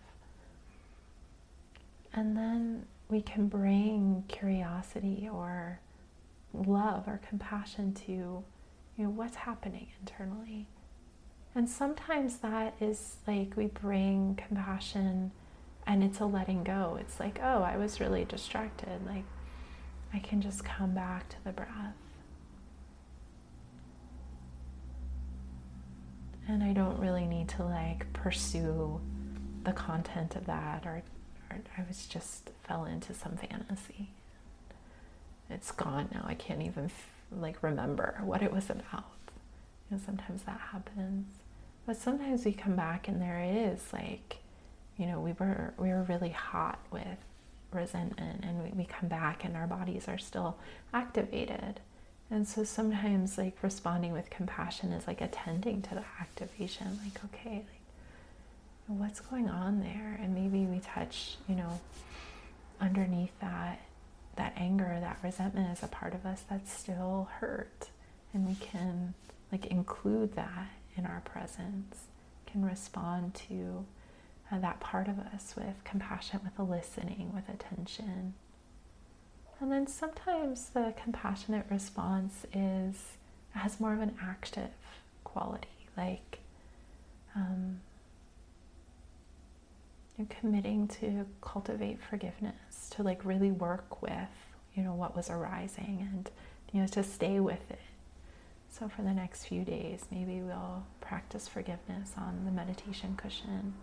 And 2.12 2.37
then 2.37 2.87
we 3.09 3.21
can 3.21 3.47
bring 3.49 4.25
curiosity 4.28 5.28
or 5.32 5.78
love 6.52 7.06
or 7.06 7.21
compassion 7.28 7.94
to 7.94 8.12
you 8.12 8.44
know 9.04 9.11
what's 9.11 9.37
happening 9.37 9.88
internally. 10.00 10.66
And 11.54 11.68
sometimes 11.68 12.38
that 12.38 12.75
is 12.80 13.16
like 13.26 13.56
we 13.56 13.66
bring 13.66 14.35
compassion 14.47 15.32
and 15.86 16.02
it's 16.04 16.20
a 16.20 16.26
letting 16.26 16.64
go. 16.64 16.96
It's 17.00 17.18
like, 17.18 17.40
oh, 17.42 17.62
I 17.62 17.76
was 17.76 18.00
really 18.00 18.24
distracted. 18.24 19.04
Like, 19.06 19.24
I 20.14 20.18
can 20.18 20.40
just 20.40 20.64
come 20.64 20.94
back 20.94 21.28
to 21.30 21.36
the 21.44 21.52
breath. 21.52 21.68
And 26.48 26.62
I 26.62 26.72
don't 26.72 26.98
really 26.98 27.26
need 27.26 27.48
to 27.50 27.64
like 27.64 28.12
pursue 28.12 29.00
the 29.64 29.72
content 29.72 30.36
of 30.36 30.46
that 30.46 30.84
or, 30.84 31.02
hard. 31.48 31.68
I 31.78 31.82
was 31.86 32.06
just 32.06 32.50
fell 32.64 32.84
into 32.84 33.14
some 33.14 33.36
fantasy. 33.36 34.10
It's 35.48 35.70
gone 35.70 36.08
now. 36.12 36.24
I 36.26 36.34
can't 36.34 36.62
even 36.62 36.90
like 37.30 37.62
remember 37.62 38.20
what 38.24 38.42
it 38.42 38.52
was 38.52 38.70
about. 38.70 39.04
You 39.90 39.96
know, 39.96 40.02
sometimes 40.04 40.42
that 40.42 40.60
happens. 40.72 41.26
But 41.86 41.96
sometimes 41.96 42.44
we 42.44 42.52
come 42.52 42.76
back 42.76 43.08
and 43.08 43.20
there 43.20 43.42
is 43.42 43.92
like, 43.92 44.38
you 45.02 45.09
know, 45.09 45.18
we 45.18 45.32
were 45.32 45.75
we 45.78 45.88
were 45.88 46.04
really 46.04 46.30
hot 46.30 46.78
with 46.92 47.18
resentment 47.73 48.44
and 48.44 48.62
we, 48.62 48.71
we 48.71 48.85
come 48.85 49.09
back 49.09 49.44
and 49.44 49.56
our 49.56 49.66
bodies 49.66 50.06
are 50.06 50.18
still 50.18 50.56
activated. 50.94 51.80
And 52.30 52.47
so 52.47 52.62
sometimes 52.62 53.37
like 53.37 53.56
responding 53.62 54.12
with 54.12 54.30
compassion 54.30 54.92
is 54.92 55.09
like 55.09 55.21
attending 55.21 55.82
to 55.82 55.97
the 55.97 56.04
activation, 56.21 57.00
like, 57.04 57.25
okay, 57.25 57.64
like 57.66 57.80
what's 58.87 59.18
going 59.18 59.49
on 59.49 59.80
there? 59.80 60.21
And 60.23 60.35
maybe 60.35 60.66
we 60.66 60.78
touch, 60.78 61.37
you 61.49 61.56
know, 61.56 61.80
underneath 62.80 63.37
that 63.40 63.80
that 64.37 64.52
anger, 64.56 64.99
that 65.00 65.18
resentment 65.25 65.76
is 65.76 65.82
a 65.82 65.88
part 65.88 66.14
of 66.14 66.25
us 66.25 66.44
that's 66.49 66.73
still 66.73 67.28
hurt. 67.40 67.90
And 68.32 68.47
we 68.47 68.54
can 68.54 69.14
like 69.50 69.66
include 69.66 70.37
that 70.37 70.68
in 70.97 71.06
our 71.06 71.23
presence, 71.25 72.04
can 72.47 72.64
respond 72.64 73.35
to 73.49 73.85
uh, 74.52 74.59
that 74.59 74.78
part 74.80 75.09
of 75.09 75.18
us 75.18 75.54
with 75.56 75.82
compassion, 75.85 76.40
with 76.44 76.68
listening, 76.68 77.32
with 77.35 77.49
attention. 77.49 78.35
And 79.61 79.73
then 79.73 79.87
sometimes 79.87 80.71
the 80.71 80.92
compassionate 81.02 81.66
response 81.71 82.44
is 82.52 83.16
has 83.52 83.80
more 83.80 83.92
of 83.92 84.00
an 84.00 84.16
active 84.21 84.71
quality, 85.25 85.68
like 85.97 86.40
um, 87.37 87.80
you're 90.16 90.26
committing 90.40 90.88
to 90.88 91.26
cultivate 91.40 91.99
forgiveness, 92.02 92.90
to 92.90 93.02
like 93.02 93.25
really 93.25 93.50
work 93.50 94.02
with, 94.02 94.28
you 94.75 94.82
know, 94.82 94.94
what 94.94 95.14
was 95.16 95.30
arising 95.30 96.09
and, 96.12 96.30
you 96.73 96.80
know, 96.80 96.87
to 96.88 97.02
stay 97.02 97.40
with 97.40 97.71
it. 97.71 97.78
So 98.71 98.88
for 98.88 99.02
the 99.02 99.12
next 99.12 99.44
few 99.44 99.64
days, 99.64 100.06
maybe 100.11 100.40
we'll 100.40 100.85
practice 101.00 101.47
forgiveness 101.47 102.12
on 102.16 102.44
the 102.44 102.50
meditation 102.50 103.16
cushion. 103.16 103.75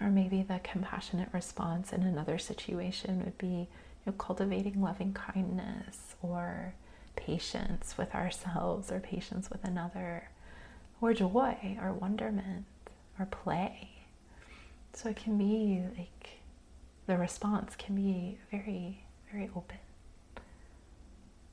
Or 0.00 0.10
maybe 0.10 0.42
the 0.42 0.60
compassionate 0.62 1.28
response 1.32 1.92
in 1.92 2.02
another 2.02 2.38
situation 2.38 3.24
would 3.24 3.38
be 3.38 3.46
you 3.46 3.68
know, 4.06 4.12
cultivating 4.12 4.80
loving 4.80 5.12
kindness 5.12 6.16
or 6.22 6.74
patience 7.14 7.96
with 7.96 8.14
ourselves 8.14 8.90
or 8.90 8.98
patience 9.00 9.50
with 9.50 9.64
another 9.64 10.28
or 11.00 11.12
joy 11.12 11.78
or 11.80 11.92
wonderment 11.92 12.64
or 13.18 13.26
play. 13.26 13.90
So 14.92 15.08
it 15.10 15.16
can 15.16 15.38
be 15.38 15.82
like 15.96 16.40
the 17.06 17.16
response 17.16 17.74
can 17.76 17.94
be 17.94 18.38
very, 18.50 19.04
very 19.30 19.50
open. 19.54 19.78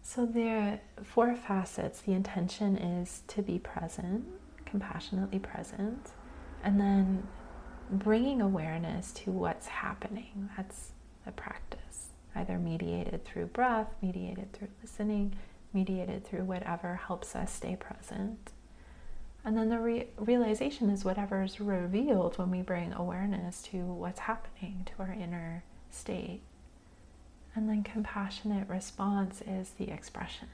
So 0.02 0.26
there 0.26 0.58
are 0.98 1.04
four 1.04 1.36
facets. 1.36 2.02
The 2.02 2.14
intention 2.14 2.78
is 2.78 3.22
to 3.28 3.42
be 3.42 3.60
present, 3.60 4.26
compassionately 4.66 5.40
present, 5.40 6.12
and 6.64 6.80
then 6.80 7.28
bringing 7.92 8.42
awareness 8.42 9.12
to 9.12 9.32
what's 9.32 9.68
happening. 9.68 10.50
That's 10.56 10.92
the 11.26 11.32
practice, 11.32 12.10
either 12.36 12.58
mediated 12.58 13.26
through 13.26 13.48
breath, 13.48 13.88
mediated 14.02 14.54
through 14.54 14.70
listening, 14.82 15.36
mediated 15.74 16.26
through 16.26 16.44
whatever 16.44 16.96
helps 16.96 17.36
us 17.36 17.52
stay 17.52 17.76
present. 17.76 18.52
And 19.44 19.58
then 19.58 19.70
the 19.70 19.80
re- 19.80 20.08
realization 20.18 20.90
is 20.90 21.06
whatever 21.06 21.44
is 21.44 21.60
revealed 21.60 22.38
when 22.38 22.52
we 22.52 22.62
bring 22.62 22.94
awareness 22.94 23.62
to 23.64 23.78
what's 23.78 24.20
happening 24.20 24.86
to 24.88 25.04
our 25.04 25.14
inner 25.14 25.64
state. 25.90 26.42
And 27.56 27.70
then 27.70 27.84
compassionate 27.84 28.68
response 28.70 29.42
is 29.42 29.72
the 29.72 29.90
expression, 29.90 30.50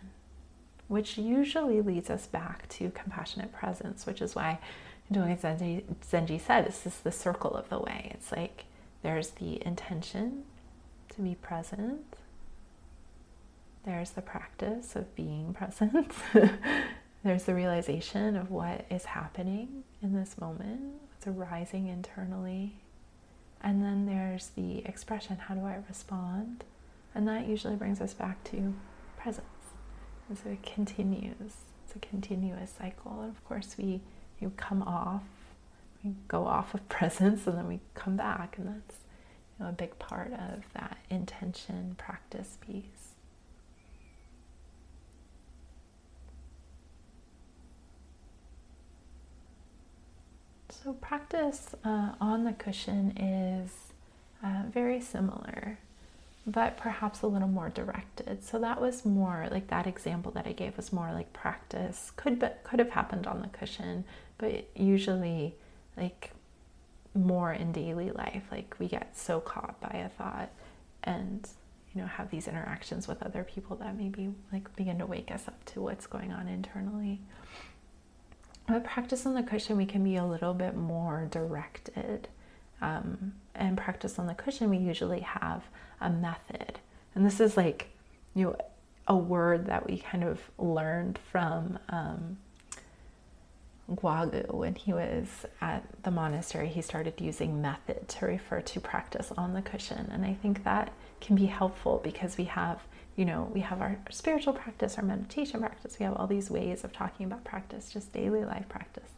which 0.87 1.17
usually 1.17 1.81
leads 1.81 2.09
us 2.09 2.27
back 2.27 2.69
to 2.69 2.91
compassionate 2.91 3.51
presence, 3.51 4.05
which 4.05 4.21
is 4.21 4.35
why 4.35 4.59
Dogen 5.11 5.39
Zenji, 5.39 5.83
Zenji 6.03 6.41
said 6.41 6.65
this 6.65 6.85
is 6.85 6.97
the 6.99 7.11
circle 7.11 7.51
of 7.51 7.69
the 7.69 7.79
way. 7.79 8.11
It's 8.13 8.31
like 8.31 8.65
there's 9.03 9.31
the 9.31 9.65
intention 9.65 10.43
to 11.09 11.21
be 11.21 11.35
present, 11.35 12.17
there's 13.85 14.11
the 14.11 14.21
practice 14.21 14.95
of 14.95 15.15
being 15.15 15.53
present. 15.53 16.11
There's 17.23 17.45
the 17.45 17.55
realization 17.55 18.35
of 18.35 18.51
what 18.51 18.85
is 18.91 19.05
happening 19.05 19.83
in 20.03 20.13
this 20.13 20.37
moment, 20.39 21.01
what's 21.09 21.25
arising 21.25 21.87
internally. 21.87 22.75
And 23.63 23.81
then 23.81 24.05
there's 24.05 24.49
the 24.49 24.85
expression 24.85 25.37
how 25.37 25.55
do 25.55 25.65
I 25.65 25.79
respond? 25.87 26.63
And 27.15 27.27
that 27.27 27.47
usually 27.47 27.77
brings 27.77 27.99
us 27.99 28.13
back 28.13 28.43
to 28.51 28.75
presence. 29.17 29.47
And 30.29 30.37
so 30.37 30.49
it 30.49 30.61
continues. 30.61 31.55
It's 31.87 31.95
a 31.95 31.99
continuous 31.99 32.71
cycle. 32.77 33.21
And 33.21 33.31
of 33.31 33.43
course, 33.45 33.75
we 33.75 34.01
you 34.39 34.51
come 34.57 34.81
off, 34.83 35.23
we 36.03 36.13
go 36.27 36.45
off 36.45 36.73
of 36.73 36.87
presence, 36.89 37.47
and 37.47 37.57
then 37.57 37.67
we 37.67 37.79
come 37.93 38.15
back. 38.17 38.57
And 38.57 38.67
that's 38.67 38.99
you 39.59 39.65
know, 39.65 39.69
a 39.69 39.73
big 39.73 39.97
part 39.99 40.33
of 40.33 40.63
that 40.73 40.97
intention 41.09 41.95
practice 41.97 42.57
piece. 42.65 43.13
So, 50.83 50.93
practice 50.93 51.73
uh, 51.83 52.11
on 52.21 52.43
the 52.43 52.53
cushion 52.53 53.17
is 53.17 53.71
uh, 54.43 54.63
very 54.71 55.01
similar, 55.01 55.79
but 56.45 56.77
perhaps 56.77 57.21
a 57.23 57.27
little 57.27 57.47
more 57.47 57.69
directed. 57.69 58.43
So, 58.43 58.59
that 58.59 58.79
was 58.79 59.03
more 59.05 59.47
like 59.49 59.67
that 59.69 59.87
example 59.87 60.31
that 60.33 60.45
I 60.45 60.51
gave 60.51 60.77
was 60.77 60.93
more 60.93 61.11
like 61.11 61.31
practice 61.33 62.11
could 62.15 62.39
be, 62.39 62.47
could 62.63 62.79
have 62.79 62.91
happened 62.91 63.25
on 63.25 63.41
the 63.41 63.47
cushion, 63.47 64.03
but 64.37 64.69
usually 64.75 65.55
like 65.97 66.31
more 67.13 67.53
in 67.53 67.71
daily 67.71 68.11
life. 68.11 68.43
Like 68.51 68.75
we 68.79 68.87
get 68.87 69.17
so 69.17 69.39
caught 69.39 69.79
by 69.79 69.97
a 69.99 70.09
thought 70.09 70.49
and 71.03 71.47
you 71.93 72.01
know 72.01 72.07
have 72.07 72.29
these 72.29 72.47
interactions 72.47 73.07
with 73.07 73.21
other 73.23 73.43
people 73.43 73.77
that 73.77 73.97
maybe 73.97 74.29
like 74.51 74.75
begin 74.75 74.99
to 74.99 75.05
wake 75.05 75.31
us 75.31 75.47
up 75.47 75.63
to 75.65 75.81
what's 75.81 76.07
going 76.07 76.31
on 76.31 76.47
internally. 76.47 77.21
But 78.67 78.83
practice 78.83 79.25
on 79.25 79.35
the 79.35 79.43
cushion, 79.43 79.77
we 79.77 79.85
can 79.85 80.03
be 80.03 80.15
a 80.15 80.25
little 80.25 80.53
bit 80.53 80.75
more 80.75 81.27
directed. 81.29 82.27
Um, 82.81 83.33
and 83.53 83.77
practice 83.77 84.19
on 84.19 84.27
the 84.27 84.33
cushion, 84.33 84.69
we 84.69 84.77
usually 84.77 85.21
have 85.21 85.63
a 86.01 86.09
method. 86.09 86.79
And 87.13 87.25
this 87.25 87.39
is 87.39 87.55
like, 87.55 87.89
you 88.33 88.45
know, 88.45 88.55
a 89.07 89.15
word 89.15 89.67
that 89.67 89.87
we 89.87 89.99
kind 89.99 90.23
of 90.23 90.41
learned 90.57 91.19
from 91.31 91.77
um, 91.89 92.37
Guo 93.89 94.31
Gu 94.31 94.57
when 94.57 94.75
he 94.75 94.93
was 94.93 95.45
at 95.61 95.83
the 96.03 96.11
monastery. 96.11 96.67
He 96.67 96.81
started 96.81 97.19
using 97.19 97.61
method 97.61 98.07
to 98.09 98.25
refer 98.25 98.61
to 98.61 98.79
practice 98.79 99.31
on 99.37 99.53
the 99.53 99.61
cushion. 99.61 100.09
And 100.11 100.25
I 100.25 100.33
think 100.33 100.63
that 100.63 100.91
can 101.21 101.35
be 101.35 101.45
helpful 101.45 102.01
because 102.03 102.37
we 102.37 102.45
have 102.45 102.81
you 103.15 103.23
know, 103.23 103.49
we 103.53 103.61
have 103.61 103.81
our 103.81 103.97
spiritual 104.09 104.51
practice, 104.51 104.97
our 104.97 105.03
meditation 105.03 105.61
practice, 105.61 105.97
we 105.97 106.03
have 106.03 106.15
all 106.15 106.27
these 106.27 106.51
ways 106.51 106.83
of 106.83 106.91
talking 106.91 107.25
about 107.25 107.45
practice, 107.45 107.93
just 107.93 108.11
daily 108.11 108.43
life 108.43 108.67
practice. 108.67 109.09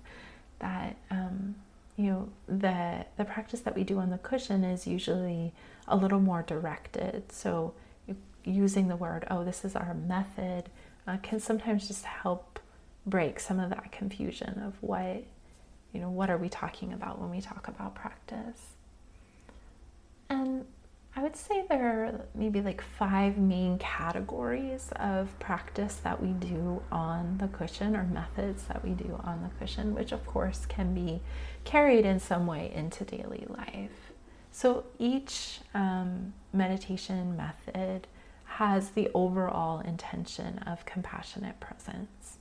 That 0.59 0.97
um, 1.09 1.55
you 1.95 2.11
know, 2.11 2.29
the 2.47 3.05
the 3.17 3.25
practice 3.25 3.61
that 3.61 3.75
we 3.75 3.83
do 3.83 3.97
on 3.97 4.11
the 4.11 4.19
cushion 4.19 4.63
is 4.63 4.85
usually 4.85 5.53
a 5.87 5.95
little 5.95 6.19
more 6.19 6.43
directed. 6.43 7.31
So 7.31 7.73
using 8.43 8.87
the 8.87 8.95
word, 8.95 9.25
oh, 9.29 9.43
this 9.43 9.65
is 9.65 9.75
our 9.75 9.93
method, 9.93 10.69
uh, 11.07 11.17
can 11.17 11.39
sometimes 11.39 11.87
just 11.87 12.05
help 12.05 12.59
break 13.07 13.39
some 13.39 13.59
of 13.59 13.71
that 13.71 13.91
confusion 13.91 14.61
of 14.63 14.75
what, 14.81 15.23
you 15.93 15.99
know, 15.99 16.09
what 16.09 16.29
are 16.29 16.37
we 16.37 16.49
talking 16.49 16.93
about 16.93 17.19
when 17.19 17.31
we 17.31 17.41
talk 17.41 17.67
about 17.67 17.95
practice. 17.95 18.61
And 20.29 20.65
I 21.15 21.23
would 21.23 21.35
say 21.35 21.65
there 21.67 22.05
are 22.05 22.21
maybe 22.35 22.61
like 22.61 22.79
five 22.79 23.39
main 23.39 23.79
categories 23.79 24.89
of 24.97 25.39
practice 25.39 25.95
that 26.03 26.21
we 26.21 26.29
do 26.33 26.83
on 26.91 27.39
the 27.39 27.47
cushion 27.47 27.95
or 27.95 28.03
methods 28.03 28.65
that 28.65 28.83
we 28.83 28.91
do 28.91 29.19
on 29.23 29.41
the 29.41 29.49
cushion, 29.57 29.95
which 29.95 30.11
of 30.11 30.23
course 30.27 30.67
can 30.67 30.93
be 30.93 31.21
carried 31.63 32.05
in 32.05 32.19
some 32.19 32.45
way 32.45 32.71
into 32.71 33.03
daily 33.03 33.47
life. 33.49 34.11
So 34.51 34.85
each 34.99 35.61
um, 35.73 36.33
meditation 36.53 37.35
method 37.35 38.05
has 38.45 38.89
the 38.91 39.09
overall 39.13 39.79
intention 39.79 40.59
of 40.59 40.85
compassionate 40.85 41.59
presence, 41.59 42.36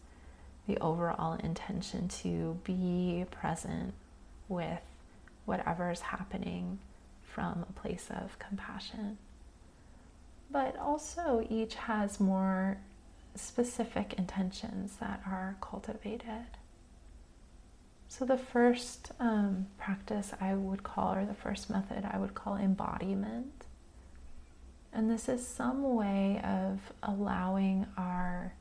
the 0.66 0.79
overall 0.79 1.35
intention 1.35 2.09
to 2.09 2.59
be 2.64 3.24
present 3.31 3.94
with 4.48 4.81
whatever 5.44 5.90
is 5.90 6.00
happening 6.00 6.79
from 7.22 7.64
a 7.68 7.72
place 7.72 8.09
of 8.11 8.38
compassion. 8.38 9.18
But 10.50 10.76
also, 10.76 11.46
each 11.48 11.74
has 11.74 12.20
more 12.20 12.79
specific 13.35 14.14
intentions 14.16 14.96
that 15.00 15.20
are 15.26 15.57
cultivated. 15.61 16.46
So, 18.09 18.24
the 18.24 18.38
first 18.38 19.12
um, 19.18 19.66
practice 19.79 20.33
I 20.40 20.55
would 20.55 20.83
call, 20.83 21.14
or 21.14 21.24
the 21.24 21.35
first 21.35 21.68
method 21.68 22.05
I 22.11 22.18
would 22.18 22.35
call 22.35 22.57
embodiment. 22.57 23.64
And 24.92 25.11
this 25.11 25.29
is 25.29 25.46
some 25.46 25.94
way 25.94 26.40
of 26.42 26.92
allowing 27.02 27.87
our 27.98 28.55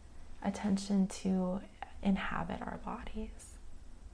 attention 0.43 1.07
to 1.07 1.61
inhabit 2.05 2.61
our 2.61 2.79
bodies, 2.85 3.57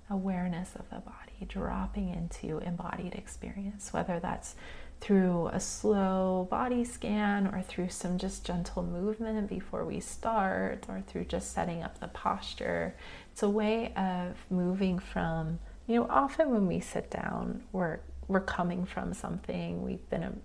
awareness 0.09 0.75
of 0.75 0.89
the 0.89 0.99
body, 0.99 1.45
dropping 1.47 2.09
into 2.09 2.57
embodied 2.59 3.13
experience, 3.13 3.93
whether 3.93 4.19
that's 4.19 4.55
through 4.99 5.49
a 5.51 5.59
slow 5.59 6.47
body 6.51 6.83
scan 6.83 7.47
or 7.47 7.61
through 7.61 7.89
some 7.89 8.17
just 8.17 8.45
gentle 8.45 8.83
movement 8.83 9.49
before 9.49 9.83
we 9.83 9.99
start 9.99 10.85
or 10.87 11.01
through 11.01 11.25
just 11.25 11.53
setting 11.53 11.81
up 11.81 11.99
the 11.99 12.07
posture. 12.07 12.95
It's 13.31 13.41
a 13.43 13.49
way 13.49 13.93
of 13.95 14.35
moving 14.51 14.99
from, 14.99 15.59
you 15.87 15.95
know, 15.95 16.07
often 16.09 16.51
when 16.51 16.67
we 16.67 16.79
sit 16.79 17.09
down, 17.11 17.63
we're 17.71 17.99
we're 18.27 18.39
coming 18.39 18.85
from 18.85 19.13
something, 19.13 19.83
we've 19.83 20.09
been 20.09 20.23
um, 20.23 20.39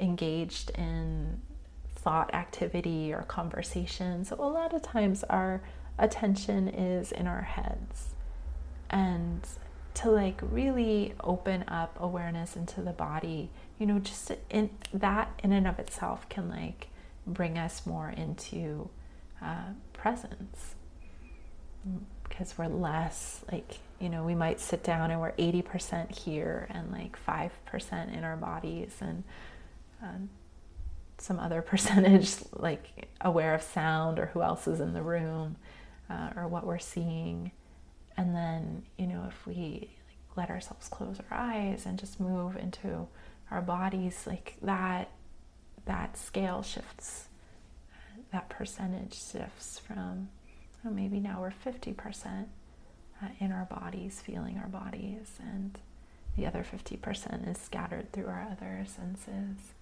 engaged 0.00 0.70
in 0.70 1.40
thought 1.94 2.34
activity 2.34 3.12
or 3.12 3.22
conversation. 3.22 4.24
So 4.24 4.36
a 4.40 4.48
lot 4.48 4.74
of 4.74 4.82
times 4.82 5.22
our 5.24 5.62
attention 5.98 6.68
is 6.68 7.12
in 7.12 7.26
our 7.26 7.42
heads. 7.42 8.14
And 8.90 9.46
to 9.94 10.10
like 10.10 10.40
really 10.42 11.14
open 11.22 11.64
up 11.68 11.96
awareness 12.00 12.56
into 12.56 12.80
the 12.80 12.92
body 12.92 13.50
you 13.78 13.86
know 13.86 13.98
just 13.98 14.32
in 14.48 14.70
that 14.92 15.38
in 15.42 15.52
and 15.52 15.66
of 15.66 15.78
itself 15.78 16.28
can 16.28 16.48
like 16.48 16.88
bring 17.26 17.58
us 17.58 17.86
more 17.86 18.10
into 18.10 18.88
uh, 19.42 19.72
presence 19.92 20.74
because 22.28 22.56
we're 22.56 22.68
less 22.68 23.44
like 23.50 23.78
you 24.00 24.08
know 24.08 24.24
we 24.24 24.34
might 24.34 24.60
sit 24.60 24.82
down 24.82 25.10
and 25.10 25.20
we're 25.20 25.32
80% 25.32 26.16
here 26.16 26.66
and 26.70 26.90
like 26.90 27.18
5% 27.26 28.16
in 28.16 28.24
our 28.24 28.36
bodies 28.36 28.96
and 29.00 29.24
um, 30.02 30.30
some 31.18 31.38
other 31.38 31.62
percentage 31.62 32.34
like 32.54 33.08
aware 33.20 33.54
of 33.54 33.62
sound 33.62 34.18
or 34.18 34.26
who 34.26 34.42
else 34.42 34.66
is 34.66 34.80
in 34.80 34.92
the 34.92 35.02
room 35.02 35.56
uh, 36.10 36.30
or 36.36 36.48
what 36.48 36.66
we're 36.66 36.78
seeing. 36.78 37.52
And 38.16 38.34
then 38.34 38.82
you 38.98 39.06
know 39.06 39.24
if 39.28 39.46
we 39.46 39.90
like, 40.08 40.36
let 40.36 40.50
ourselves 40.50 40.88
close 40.88 41.18
our 41.30 41.38
eyes 41.38 41.86
and 41.86 41.98
just 41.98 42.20
move 42.20 42.56
into 42.56 43.06
our 43.50 43.62
bodies 43.62 44.24
like 44.26 44.56
that 44.62 45.10
that 45.84 46.16
scale 46.16 46.62
shifts. 46.62 47.28
That 48.32 48.48
percentage 48.48 49.14
shifts 49.14 49.78
from 49.78 50.28
oh, 50.86 50.90
maybe 50.90 51.20
now 51.20 51.40
we're 51.40 51.52
50% 51.64 52.46
uh, 53.22 53.26
in 53.40 53.52
our 53.52 53.64
bodies 53.66 54.22
feeling 54.24 54.58
our 54.58 54.68
bodies 54.68 55.38
and 55.40 55.78
the 56.36 56.46
other 56.46 56.64
50% 56.64 57.48
is 57.50 57.58
scattered 57.58 58.10
through 58.12 58.26
our 58.26 58.48
other 58.50 58.84
senses. 58.86 59.74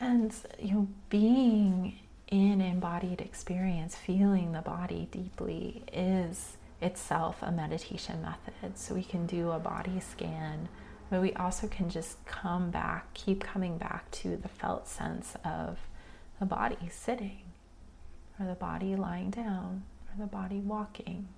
And 0.00 0.34
you 0.58 0.74
know 0.74 0.88
being 1.08 1.98
in 2.34 2.60
embodied 2.60 3.20
experience 3.20 3.94
feeling 3.94 4.50
the 4.50 4.60
body 4.60 5.06
deeply 5.12 5.84
is 5.92 6.56
itself 6.82 7.38
a 7.42 7.52
meditation 7.52 8.20
method. 8.22 8.76
So 8.76 8.92
we 8.92 9.04
can 9.04 9.24
do 9.26 9.52
a 9.52 9.60
body 9.60 10.00
scan, 10.00 10.68
but 11.10 11.22
we 11.22 11.32
also 11.34 11.68
can 11.68 11.88
just 11.88 12.24
come 12.26 12.72
back, 12.72 13.14
keep 13.14 13.44
coming 13.44 13.78
back 13.78 14.10
to 14.22 14.36
the 14.36 14.48
felt 14.48 14.88
sense 14.88 15.36
of 15.44 15.78
the 16.40 16.46
body 16.46 16.88
sitting, 16.90 17.42
or 18.40 18.46
the 18.46 18.54
body 18.54 18.96
lying 18.96 19.30
down, 19.30 19.84
or 20.08 20.20
the 20.20 20.26
body 20.26 20.58
walking, 20.58 21.28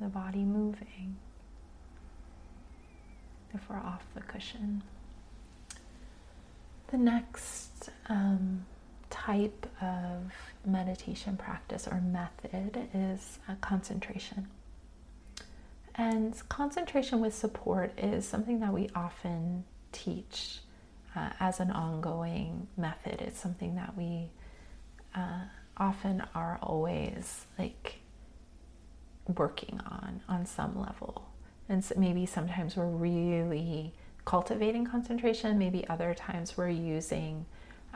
or 0.00 0.06
the 0.06 0.10
body 0.10 0.44
moving. 0.44 1.16
If 3.52 3.68
we're 3.68 3.76
off 3.76 4.04
the 4.14 4.22
cushion. 4.22 4.82
The 6.90 6.96
next 6.96 7.90
um, 8.08 8.64
type 9.10 9.66
of 9.82 10.32
meditation 10.64 11.36
practice 11.36 11.86
or 11.86 12.00
method 12.00 12.88
is 12.94 13.38
concentration. 13.60 14.48
And 15.96 16.40
concentration 16.48 17.20
with 17.20 17.34
support 17.34 17.92
is 17.98 18.26
something 18.26 18.60
that 18.60 18.72
we 18.72 18.88
often 18.94 19.64
teach 19.92 20.60
uh, 21.14 21.30
as 21.40 21.60
an 21.60 21.70
ongoing 21.70 22.68
method. 22.76 23.20
It's 23.20 23.38
something 23.38 23.74
that 23.74 23.96
we 23.96 24.30
uh, 25.14 25.42
often 25.76 26.22
are 26.34 26.58
always 26.62 27.46
like 27.58 27.96
working 29.36 29.80
on 29.86 30.20
on 30.28 30.46
some 30.46 30.78
level. 30.78 31.28
And 31.68 31.84
so 31.84 31.94
maybe 31.98 32.26
sometimes 32.26 32.76
we're 32.76 32.86
really 32.86 33.92
cultivating 34.24 34.86
concentration, 34.86 35.58
maybe 35.58 35.86
other 35.88 36.14
times 36.14 36.56
we're 36.56 36.68
using 36.68 37.46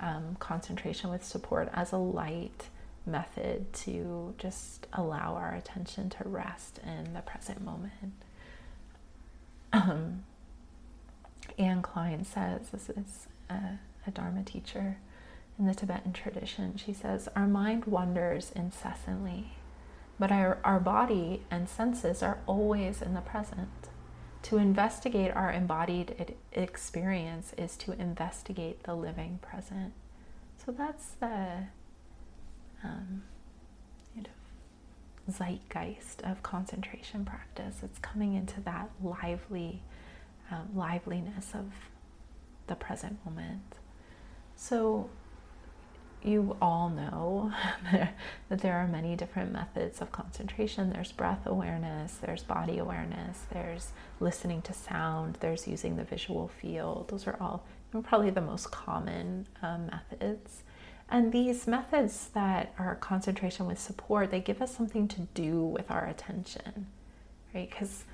um, 0.01 0.37
concentration 0.39 1.11
with 1.11 1.25
support 1.25 1.69
as 1.73 1.93
a 1.93 1.97
light 1.97 2.69
method 3.07 3.73
to 3.73 4.35
just 4.39 4.87
allow 4.93 5.35
our 5.35 5.55
attention 5.55 6.09
to 6.11 6.29
rest 6.29 6.81
in 6.85 7.13
the 7.13 7.21
present 7.21 7.63
moment. 7.63 8.13
Um, 9.73 10.25
Anne 11.59 11.83
Klein 11.83 12.25
says, 12.25 12.71
this 12.71 12.89
is 12.89 13.27
a, 13.51 13.79
a 14.07 14.11
Dharma 14.11 14.43
teacher 14.43 14.99
in 15.59 15.67
the 15.67 15.75
Tibetan 15.75 16.13
tradition, 16.13 16.77
she 16.77 16.93
says, 16.93 17.29
Our 17.37 17.47
mind 17.47 17.85
wanders 17.85 18.51
incessantly, 18.57 19.53
but 20.19 20.33
our, 20.33 20.59
our 20.65 20.81
body 20.81 21.43
and 21.51 21.69
senses 21.69 22.23
are 22.23 22.39
always 22.47 23.01
in 23.01 23.15
the 23.15 23.21
present. 23.21 23.69
To 24.45 24.59
investigate 24.59 25.31
our 25.35 25.51
embodied 25.51 26.35
experience 26.53 27.55
is 27.57 27.77
to 27.79 27.93
investigate 27.93 28.83
the 28.83 28.95
living 28.95 29.39
present. 29.41 29.95
So 30.65 30.71
that's 30.71 31.13
the 31.13 31.65
um, 32.83 33.23
you 34.15 34.23
know, 34.23 34.29
zeitgeist 35.33 36.21
of 36.23 36.43
concentration 36.43 37.25
practice. 37.25 37.77
It's 37.83 37.99
coming 37.99 38.35
into 38.35 38.61
that 38.61 38.91
lively 39.03 39.81
um, 40.51 40.69
liveliness 40.75 41.55
of 41.55 41.73
the 42.67 42.75
present 42.75 43.25
moment. 43.25 43.77
So 44.57 45.09
you 46.25 46.57
all 46.61 46.89
know 46.89 47.53
that 47.93 48.61
there 48.61 48.75
are 48.75 48.87
many 48.87 49.17
different 49.17 49.53
methods 49.53 50.01
of 50.01 50.11
concentration. 50.13 50.91
There's 50.91 51.13
breath 51.13 51.47
awareness, 51.47 52.15
there's 52.15 52.43
body 52.43 52.79
awareness, 52.79 53.43
there's 53.53 53.93
listening 54.21 54.63
to 54.63 54.73
sound, 54.73 55.39
there's 55.41 55.69
using 55.69 55.97
the 55.97 56.05
visual 56.05 56.49
field. 56.49 57.09
Those 57.09 57.27
are 57.27 57.37
all 57.41 57.65
probably 58.03 58.31
the 58.31 58.41
most 58.41 58.71
common 58.71 59.47
um, 59.63 59.87
methods. 59.87 60.63
And 61.11 61.33
these 61.33 61.67
methods 61.67 62.29
that 62.35 62.75
are 62.79 62.97
concentration 62.97 63.67
with 63.67 63.79
support, 63.79 64.31
they 64.31 64.41
give 64.41 64.63
us 64.63 64.75
something 64.75 65.07
to 65.09 65.21
do 65.35 65.63
with 65.63 65.91
our 65.91 66.07
attention, 66.07 66.87
right? 67.55 67.69
Because 67.71 68.05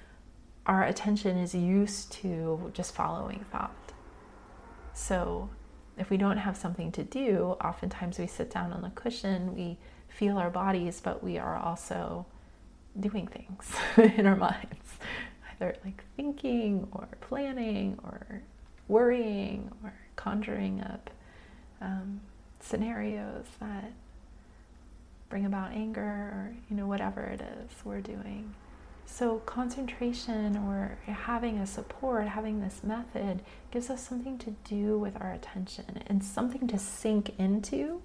our 0.66 0.84
attention 0.84 1.36
is 1.38 1.54
used 1.54 2.12
to 2.12 2.70
just 2.74 2.94
following 2.94 3.44
thought. 3.50 3.92
So 4.92 5.48
if 6.00 6.08
we 6.08 6.16
don't 6.16 6.38
have 6.38 6.56
something 6.56 6.90
to 6.92 7.04
do, 7.04 7.56
oftentimes 7.62 8.18
we 8.18 8.26
sit 8.26 8.50
down 8.50 8.72
on 8.72 8.80
the 8.80 8.88
cushion, 8.90 9.54
we 9.54 9.76
feel 10.08 10.38
our 10.38 10.50
bodies, 10.50 11.00
but 11.02 11.22
we 11.22 11.36
are 11.38 11.56
also 11.56 12.24
doing 12.98 13.26
things 13.26 13.70
in 14.18 14.26
our 14.26 14.34
minds, 14.34 14.94
either 15.52 15.76
like 15.84 16.02
thinking 16.16 16.88
or 16.92 17.06
planning 17.20 17.98
or 18.02 18.42
worrying 18.88 19.70
or 19.84 19.92
conjuring 20.16 20.80
up 20.80 21.10
um, 21.82 22.20
scenarios 22.60 23.44
that 23.60 23.92
bring 25.28 25.44
about 25.44 25.70
anger 25.72 26.00
or 26.00 26.54
you 26.68 26.76
know 26.76 26.86
whatever 26.86 27.22
it 27.22 27.40
is 27.40 27.70
we're 27.84 28.00
doing. 28.00 28.54
So, 29.12 29.40
concentration 29.40 30.56
or 30.56 30.96
having 31.04 31.58
a 31.58 31.66
support, 31.66 32.28
having 32.28 32.60
this 32.60 32.82
method 32.82 33.42
gives 33.70 33.90
us 33.90 34.06
something 34.06 34.38
to 34.38 34.54
do 34.64 34.98
with 34.98 35.20
our 35.20 35.32
attention 35.32 36.02
and 36.06 36.24
something 36.24 36.66
to 36.68 36.78
sink 36.78 37.34
into, 37.36 38.00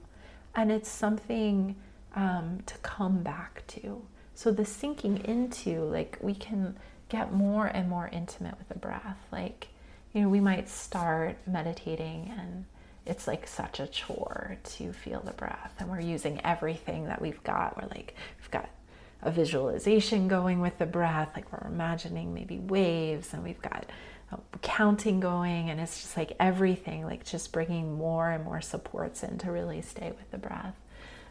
and 0.56 0.72
it's 0.72 0.90
something 0.90 1.76
um, 2.16 2.60
to 2.66 2.78
come 2.80 3.22
back 3.22 3.64
to. 3.68 4.02
So, 4.34 4.52
the 4.52 4.66
sinking 4.66 5.24
into, 5.24 5.84
like, 5.86 6.18
we 6.22 6.34
can 6.34 6.76
get 7.08 7.32
more 7.32 7.68
and 7.68 7.88
more 7.88 8.10
intimate 8.12 8.58
with 8.58 8.68
the 8.68 8.80
breath. 8.80 9.20
Like, 9.32 9.70
you 10.12 10.22
know, 10.22 10.28
we 10.28 10.42
might 10.42 10.68
start 10.68 11.38
meditating 11.46 12.34
and 12.38 12.66
it's 13.06 13.28
like 13.28 13.48
such 13.48 13.80
a 13.80 13.88
chore 13.88 14.58
to 14.64 14.92
feel 14.92 15.22
the 15.22 15.34
breath, 15.34 15.76
and 15.78 15.90
we're 15.90 16.00
using 16.00 16.42
everything 16.44 17.06
that 17.06 17.22
we've 17.22 17.44
got. 17.44 17.78
We're 17.78 17.88
like, 17.90 18.16
we've 18.40 18.52
got 18.52 18.68
a 19.26 19.32
visualization 19.32 20.28
going 20.28 20.62
with 20.62 20.78
the 20.78 20.86
breath, 20.86 21.32
like 21.36 21.52
we're 21.52 21.68
imagining 21.68 22.34
maybe 22.34 22.60
waves, 22.60 23.34
and 23.34 23.44
we've 23.44 23.62
got 23.62 23.86
uh, 24.32 24.38
counting 24.62 25.20
going, 25.20 25.70
and 25.70 25.80
it's 25.80 26.02
just 26.02 26.16
like 26.16 26.34
everything, 26.40 27.04
like 27.04 27.26
just 27.26 27.52
bringing 27.52 27.98
more 27.98 28.32
and 28.32 28.44
more 28.44 28.62
supports 28.62 29.24
in 29.24 29.38
to 29.40 29.52
really 29.52 29.82
stay 29.82 30.14
with 30.18 30.30
the 30.32 30.38
breath. 30.38 30.80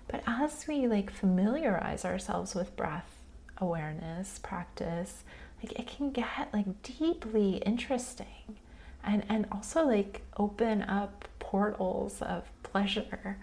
But 0.09 0.23
as 0.27 0.67
we 0.69 0.87
like 0.87 1.11
familiarize 1.11 2.05
ourselves 2.05 2.55
with 2.55 2.77
breath 2.77 3.17
awareness 3.59 4.39
practice, 4.43 5.25
like 5.63 5.79
it 5.79 5.87
can 5.87 6.11
get 6.11 6.53
like 6.53 6.83
deeply 6.83 7.57
interesting 7.59 8.59
and 9.03 9.25
and 9.29 9.47
also 9.53 9.87
like 9.87 10.23
open 10.37 10.83
up 10.83 11.27
portals 11.39 12.21
of 12.23 12.45
pleasure. 12.63 13.39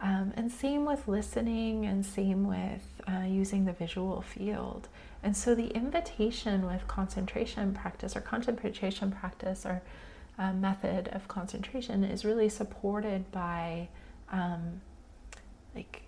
Um, 0.00 0.32
and 0.36 0.50
same 0.52 0.84
with 0.84 1.08
listening, 1.08 1.86
and 1.86 2.04
same 2.04 2.46
with 2.46 3.00
uh, 3.08 3.24
using 3.26 3.64
the 3.64 3.72
visual 3.72 4.20
field. 4.20 4.88
And 5.22 5.34
so 5.36 5.54
the 5.54 5.68
invitation 5.68 6.66
with 6.66 6.86
concentration 6.86 7.72
practice 7.72 8.14
or 8.14 8.20
concentration 8.20 9.10
practice 9.10 9.64
or 9.64 9.82
uh, 10.38 10.52
method 10.52 11.08
of 11.08 11.28
concentration 11.28 12.04
is 12.04 12.24
really 12.24 12.48
supported 12.48 13.30
by 13.32 13.88
um, 14.30 14.80
like 15.74 16.02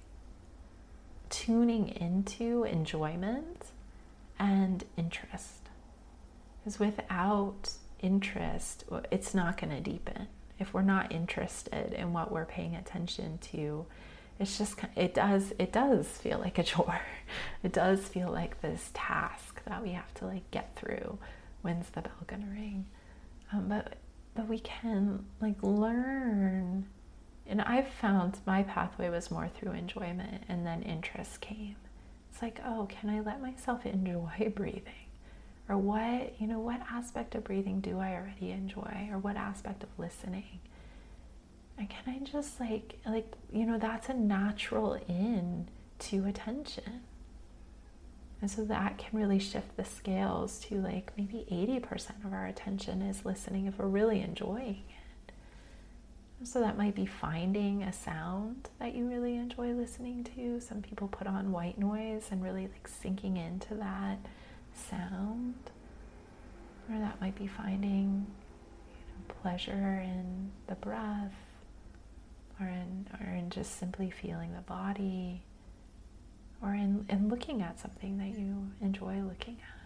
tuning 1.30 1.88
into 1.88 2.64
enjoyment 2.64 3.66
and 4.38 4.84
interest. 4.96 5.68
Because 6.58 6.78
without 6.78 7.70
interest, 8.00 8.84
it's 9.10 9.34
not 9.34 9.60
going 9.60 9.70
to 9.70 9.80
deepen. 9.80 10.26
If 10.58 10.72
we're 10.72 10.82
not 10.82 11.12
interested 11.12 11.92
in 11.92 12.12
what 12.12 12.32
we're 12.32 12.46
paying 12.46 12.74
attention 12.74 13.38
to, 13.52 13.86
it's 14.38 14.58
just 14.58 14.76
it 14.94 15.14
does 15.14 15.52
it 15.58 15.72
does 15.72 16.06
feel 16.06 16.38
like 16.38 16.58
a 16.58 16.62
chore. 16.62 17.00
It 17.64 17.72
does 17.72 18.06
feel 18.06 18.30
like 18.30 18.60
this 18.60 18.90
task 18.94 19.60
that 19.64 19.82
we 19.82 19.90
have 19.90 20.14
to 20.14 20.26
like 20.26 20.48
get 20.52 20.76
through. 20.76 21.18
When's 21.62 21.88
the 21.90 22.02
bell 22.02 22.12
gonna 22.28 22.46
ring? 22.48 22.86
Um, 23.52 23.68
but 23.68 23.94
but 24.34 24.46
we 24.46 24.60
can 24.60 25.24
like 25.40 25.60
learn. 25.62 26.86
And 27.48 27.60
I've 27.62 27.88
found 27.88 28.38
my 28.46 28.62
pathway 28.62 29.08
was 29.08 29.30
more 29.30 29.48
through 29.48 29.72
enjoyment, 29.72 30.44
and 30.48 30.66
then 30.66 30.82
interest 30.82 31.40
came. 31.40 31.76
It's 32.32 32.42
like, 32.42 32.60
oh, 32.64 32.86
can 32.90 33.08
I 33.08 33.20
let 33.20 33.40
myself 33.40 33.86
enjoy 33.86 34.52
breathing? 34.54 35.05
Or 35.68 35.76
what 35.76 36.40
you 36.40 36.46
know 36.46 36.60
what 36.60 36.80
aspect 36.90 37.34
of 37.34 37.44
breathing 37.44 37.80
do 37.80 37.98
i 37.98 38.12
already 38.14 38.50
enjoy 38.52 39.08
or 39.10 39.18
what 39.18 39.36
aspect 39.36 39.82
of 39.82 39.88
listening? 39.98 40.60
And 41.78 41.90
can 41.90 42.14
i 42.14 42.18
just 42.24 42.58
like 42.60 42.98
like 43.06 43.34
you 43.52 43.66
know 43.66 43.78
that's 43.78 44.08
a 44.08 44.14
natural 44.14 44.94
in 45.08 45.68
to 45.98 46.24
attention. 46.26 47.02
And 48.40 48.50
so 48.50 48.64
that 48.66 48.98
can 48.98 49.18
really 49.18 49.38
shift 49.38 49.76
the 49.76 49.84
scales 49.84 50.58
to 50.66 50.76
like 50.76 51.12
maybe 51.16 51.46
80% 51.50 52.24
of 52.24 52.32
our 52.32 52.46
attention 52.46 53.00
is 53.00 53.24
listening 53.24 53.66
if 53.66 53.78
we're 53.78 53.86
really 53.86 54.20
enjoying 54.20 54.82
it. 54.88 55.32
So 56.46 56.60
that 56.60 56.76
might 56.76 56.94
be 56.94 57.06
finding 57.06 57.82
a 57.82 57.92
sound 57.94 58.68
that 58.78 58.94
you 58.94 59.08
really 59.08 59.36
enjoy 59.36 59.72
listening 59.72 60.22
to. 60.36 60.60
Some 60.60 60.82
people 60.82 61.08
put 61.08 61.26
on 61.26 61.50
white 61.50 61.78
noise 61.78 62.28
and 62.30 62.42
really 62.42 62.68
like 62.68 62.88
sinking 62.88 63.38
into 63.38 63.74
that 63.76 64.18
sound, 64.76 65.54
or 66.90 66.98
that 66.98 67.20
might 67.20 67.36
be 67.36 67.46
finding 67.46 68.26
you 68.90 68.96
know, 68.96 69.34
pleasure 69.42 70.02
in 70.04 70.50
the 70.66 70.74
breath, 70.76 71.34
or 72.60 72.66
in 72.66 73.06
or 73.20 73.32
in 73.32 73.50
just 73.50 73.78
simply 73.78 74.10
feeling 74.10 74.52
the 74.54 74.62
body, 74.62 75.42
or 76.62 76.74
in, 76.74 77.06
in 77.08 77.28
looking 77.28 77.62
at 77.62 77.78
something 77.78 78.18
that 78.18 78.38
you 78.38 78.70
enjoy 78.80 79.20
looking 79.20 79.56
at. 79.62 79.76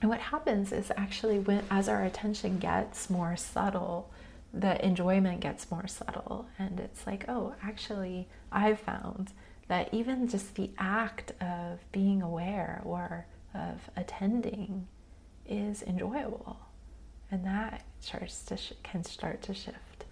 And 0.00 0.10
what 0.10 0.20
happens 0.20 0.72
is 0.72 0.90
actually 0.96 1.38
when 1.38 1.62
as 1.70 1.88
our 1.88 2.02
attention 2.02 2.58
gets 2.58 3.08
more 3.08 3.36
subtle, 3.36 4.10
the 4.52 4.84
enjoyment 4.84 5.40
gets 5.40 5.70
more 5.70 5.86
subtle 5.86 6.46
and 6.58 6.80
it's 6.80 7.06
like, 7.06 7.24
oh, 7.28 7.54
actually 7.62 8.28
I've 8.50 8.80
found 8.80 9.32
that 9.68 9.92
even 9.92 10.28
just 10.28 10.54
the 10.54 10.70
act 10.78 11.32
of 11.40 11.80
being 11.92 12.22
aware 12.22 12.82
or 12.84 13.26
of 13.54 13.90
attending 13.96 14.86
is 15.46 15.82
enjoyable. 15.82 16.58
And 17.30 17.44
that 17.46 17.84
starts 18.00 18.44
to 18.44 18.56
sh- 18.56 18.72
can 18.82 19.04
start 19.04 19.42
to 19.42 19.54
shift 19.54 20.04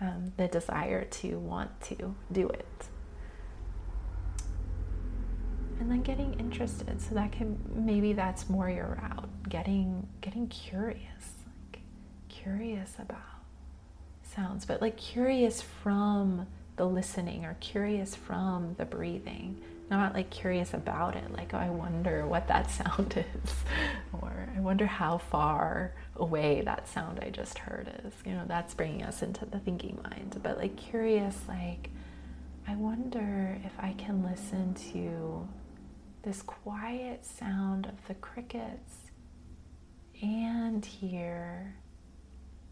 um, 0.00 0.32
the 0.36 0.48
desire 0.48 1.04
to 1.04 1.38
want 1.38 1.80
to 1.82 2.14
do 2.32 2.48
it. 2.48 2.86
And 5.80 5.90
then 5.90 6.02
getting 6.02 6.34
interested. 6.38 7.00
So 7.00 7.14
that 7.14 7.32
can 7.32 7.58
maybe 7.74 8.12
that's 8.12 8.48
more 8.48 8.70
your 8.70 8.98
route. 9.02 9.28
Getting 9.48 10.06
getting 10.20 10.46
curious 10.48 11.42
like 11.72 11.82
curious 12.28 12.94
about 12.98 13.18
sounds 14.22 14.64
but 14.64 14.80
like 14.80 14.96
curious 14.96 15.60
from 15.60 16.46
the 16.82 16.88
listening 16.88 17.44
or 17.44 17.56
curious 17.60 18.16
from 18.16 18.74
the 18.76 18.84
breathing. 18.84 19.56
Not 19.88 20.14
like 20.14 20.30
curious 20.30 20.74
about 20.74 21.14
it 21.14 21.30
like 21.32 21.54
oh, 21.54 21.58
i 21.58 21.70
wonder 21.70 22.26
what 22.26 22.48
that 22.48 22.70
sound 22.78 23.24
is 23.44 23.52
or 24.20 24.48
i 24.56 24.58
wonder 24.58 24.86
how 24.86 25.18
far 25.18 25.94
away 26.16 26.62
that 26.62 26.88
sound 26.88 27.20
i 27.22 27.30
just 27.30 27.58
heard 27.58 27.88
is. 28.04 28.12
You 28.26 28.32
know 28.32 28.44
that's 28.48 28.74
bringing 28.74 29.04
us 29.04 29.22
into 29.22 29.46
the 29.46 29.60
thinking 29.60 30.00
mind. 30.02 30.40
But 30.42 30.58
like 30.58 30.74
curious 30.76 31.36
like 31.46 31.90
i 32.66 32.74
wonder 32.74 33.56
if 33.64 33.72
i 33.78 33.92
can 33.92 34.24
listen 34.24 34.74
to 34.92 35.46
this 36.24 36.42
quiet 36.42 37.24
sound 37.24 37.86
of 37.86 38.08
the 38.08 38.14
crickets 38.14 38.94
and 40.20 40.84
hear 40.84 41.76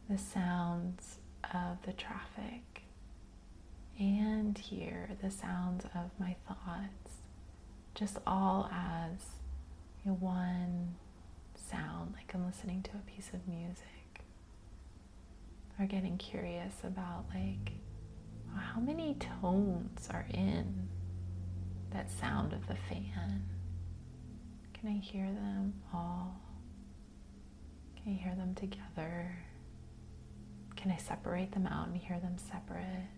the 0.08 0.18
sounds 0.18 1.18
of 1.54 1.80
the 1.86 1.92
traffic 1.92 2.79
and 4.00 4.56
hear 4.56 5.10
the 5.22 5.30
sounds 5.30 5.84
of 5.94 6.10
my 6.18 6.34
thoughts, 6.48 7.18
just 7.94 8.18
all 8.26 8.70
as 8.72 9.20
you 10.04 10.10
know, 10.10 10.16
one 10.16 10.94
sound, 11.54 12.14
like 12.16 12.32
I'm 12.34 12.46
listening 12.46 12.82
to 12.84 12.90
a 12.92 13.10
piece 13.14 13.30
of 13.34 13.46
music, 13.46 14.22
or 15.78 15.84
getting 15.84 16.16
curious 16.16 16.74
about 16.82 17.26
like 17.34 17.72
how 18.56 18.80
many 18.80 19.16
tones 19.40 20.08
are 20.10 20.26
in 20.32 20.88
that 21.92 22.10
sound 22.10 22.54
of 22.54 22.66
the 22.68 22.76
fan. 22.88 23.44
Can 24.72 24.88
I 24.88 24.98
hear 24.98 25.26
them 25.26 25.74
all? 25.92 26.40
Can 27.96 28.14
I 28.14 28.16
hear 28.16 28.34
them 28.34 28.54
together? 28.54 29.36
Can 30.76 30.90
I 30.90 30.96
separate 30.96 31.52
them 31.52 31.66
out 31.66 31.88
and 31.88 31.96
hear 31.96 32.18
them 32.18 32.36
separate? 32.38 33.08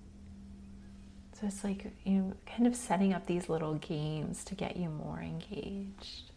So 1.42 1.48
it's 1.48 1.64
like 1.64 1.86
you 2.04 2.12
know, 2.12 2.32
kind 2.46 2.68
of 2.68 2.76
setting 2.76 3.12
up 3.12 3.26
these 3.26 3.48
little 3.48 3.74
games 3.74 4.44
to 4.44 4.54
get 4.54 4.76
you 4.76 4.88
more 4.88 5.20
engaged. 5.20 6.30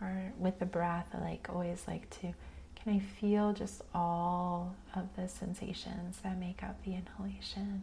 Or 0.00 0.32
with 0.38 0.60
the 0.60 0.66
breath, 0.66 1.08
I 1.12 1.18
like 1.18 1.48
always 1.52 1.82
like 1.88 2.08
to 2.20 2.32
can 2.76 2.94
I 2.94 3.00
feel 3.00 3.52
just 3.52 3.82
all 3.92 4.76
of 4.94 5.08
the 5.16 5.28
sensations 5.28 6.18
that 6.22 6.38
make 6.38 6.62
up 6.62 6.80
the 6.84 6.94
inhalation? 6.94 7.82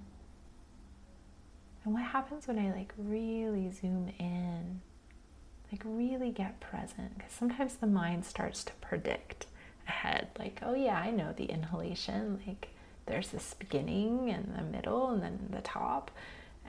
And 1.83 1.93
what 1.93 2.03
happens 2.03 2.47
when 2.47 2.57
I 2.57 2.71
like 2.71 2.93
really 2.97 3.69
zoom 3.69 4.13
in, 4.17 4.79
like 5.69 5.81
really 5.83 6.31
get 6.31 6.61
present? 6.61 7.17
Because 7.17 7.33
sometimes 7.33 7.73
the 7.73 7.87
mind 7.87 8.23
starts 8.23 8.63
to 8.63 8.73
predict 8.79 9.47
ahead, 9.85 10.29
like, 10.39 10.61
oh 10.63 10.75
yeah, 10.75 10.97
I 10.97 11.11
know 11.11 11.33
the 11.35 11.43
inhalation, 11.43 12.39
like 12.47 12.69
there's 13.05 13.27
this 13.31 13.53
beginning 13.53 14.29
and 14.29 14.55
the 14.57 14.63
middle 14.63 15.09
and 15.09 15.21
then 15.21 15.49
the 15.49 15.59
top 15.59 16.09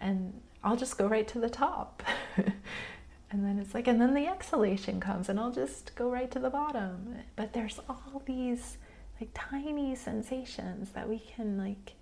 and 0.01 0.41
I'll 0.63 0.77
just 0.77 0.99
go 0.99 1.07
right 1.07 1.27
to 1.29 1.39
the 1.39 1.51
top. 1.51 2.03
and 2.37 3.45
then 3.45 3.59
it's 3.59 3.75
like, 3.75 3.87
and 3.87 4.01
then 4.01 4.15
the 4.15 4.27
exhalation 4.27 5.01
comes, 5.01 5.29
and 5.29 5.39
I'll 5.39 5.53
just 5.53 5.95
go 5.95 6.11
right 6.11 6.31
to 6.31 6.39
the 6.39 6.51
bottom. 6.51 7.17
But 7.37 7.53
there's 7.53 7.81
all 7.89 8.23
these 8.27 8.79
like 9.21 9.31
tiny 9.35 9.95
sensations 9.95 10.91
that 10.91 11.09
we 11.09 11.19
can 11.19 11.57
like 11.57 11.95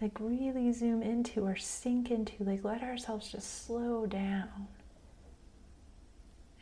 like 0.00 0.18
really 0.20 0.72
zoom 0.72 1.02
into 1.02 1.46
or 1.46 1.56
sink 1.56 2.10
into 2.10 2.44
like 2.44 2.64
let 2.64 2.82
ourselves 2.82 3.30
just 3.30 3.64
slow 3.66 4.06
down 4.06 4.68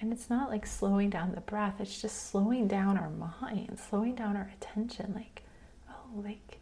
and 0.01 0.13
it's 0.13 0.29
not 0.29 0.51
like 0.51 0.67
slowing 0.67 1.11
down 1.11 1.33
the 1.35 1.41
breath 1.41 1.75
it's 1.81 2.01
just 2.01 2.31
slowing 2.31 2.69
down 2.69 2.97
our 2.97 3.11
mind 3.11 3.79
slowing 3.89 4.15
down 4.15 4.37
our 4.37 4.51
attention 4.55 5.13
like 5.15 5.43
oh 5.91 6.21
like, 6.23 6.59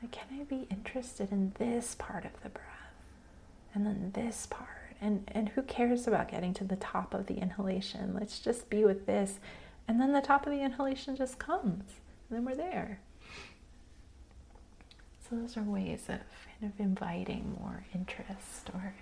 like 0.00 0.10
can 0.10 0.26
i 0.38 0.44
be 0.44 0.66
interested 0.70 1.32
in 1.32 1.52
this 1.58 1.96
part 1.98 2.24
of 2.24 2.42
the 2.42 2.48
breath 2.48 2.66
and 3.74 3.86
then 3.86 4.12
this 4.14 4.46
part. 4.46 4.68
And, 5.00 5.28
and 5.34 5.48
who 5.50 5.62
cares 5.62 6.06
about 6.06 6.28
getting 6.30 6.54
to 6.54 6.64
the 6.64 6.76
top 6.76 7.12
of 7.12 7.26
the 7.26 7.34
inhalation? 7.38 8.14
Let's 8.14 8.38
just 8.38 8.70
be 8.70 8.84
with 8.84 9.06
this. 9.06 9.40
And 9.88 10.00
then 10.00 10.12
the 10.12 10.20
top 10.20 10.46
of 10.46 10.52
the 10.52 10.62
inhalation 10.62 11.16
just 11.16 11.38
comes. 11.38 11.84
And 12.28 12.38
then 12.38 12.44
we're 12.44 12.54
there. 12.54 13.00
So, 15.28 15.36
those 15.36 15.56
are 15.56 15.62
ways 15.62 16.02
of 16.08 16.20
kind 16.60 16.72
of 16.72 16.78
inviting 16.78 17.56
more 17.58 17.84
interest 17.94 18.70
or 18.74 18.94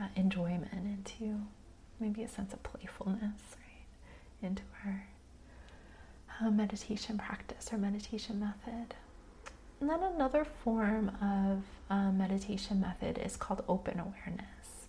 uh, 0.00 0.06
enjoyment 0.16 0.72
into 0.72 1.40
maybe 2.00 2.22
a 2.22 2.28
sense 2.28 2.52
of 2.52 2.62
playfulness, 2.62 3.22
right? 3.56 4.48
Into 4.48 4.62
our 4.84 5.06
uh, 6.40 6.50
meditation 6.50 7.18
practice 7.18 7.68
or 7.72 7.78
meditation 7.78 8.40
method. 8.40 8.94
And 9.80 9.88
then 9.88 10.02
another 10.02 10.44
form 10.44 11.12
of 11.22 11.62
uh, 11.88 12.10
meditation 12.10 12.80
method 12.80 13.18
is 13.18 13.36
called 13.36 13.62
open 13.68 14.00
awareness. 14.00 14.86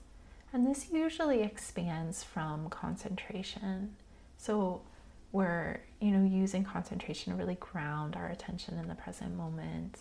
And 0.52 0.66
this 0.66 0.90
usually 0.92 1.42
expands 1.44 2.24
from 2.24 2.70
concentration. 2.70 3.96
So 4.38 4.82
we're, 5.32 5.82
you 6.00 6.12
know, 6.12 6.28
using 6.28 6.64
concentration 6.64 7.34
to 7.34 7.38
really 7.38 7.56
ground 7.56 8.16
our 8.16 8.30
attention 8.30 8.80
in 8.80 8.88
the 8.88 8.96
present 8.96 9.38
moment. 9.38 10.00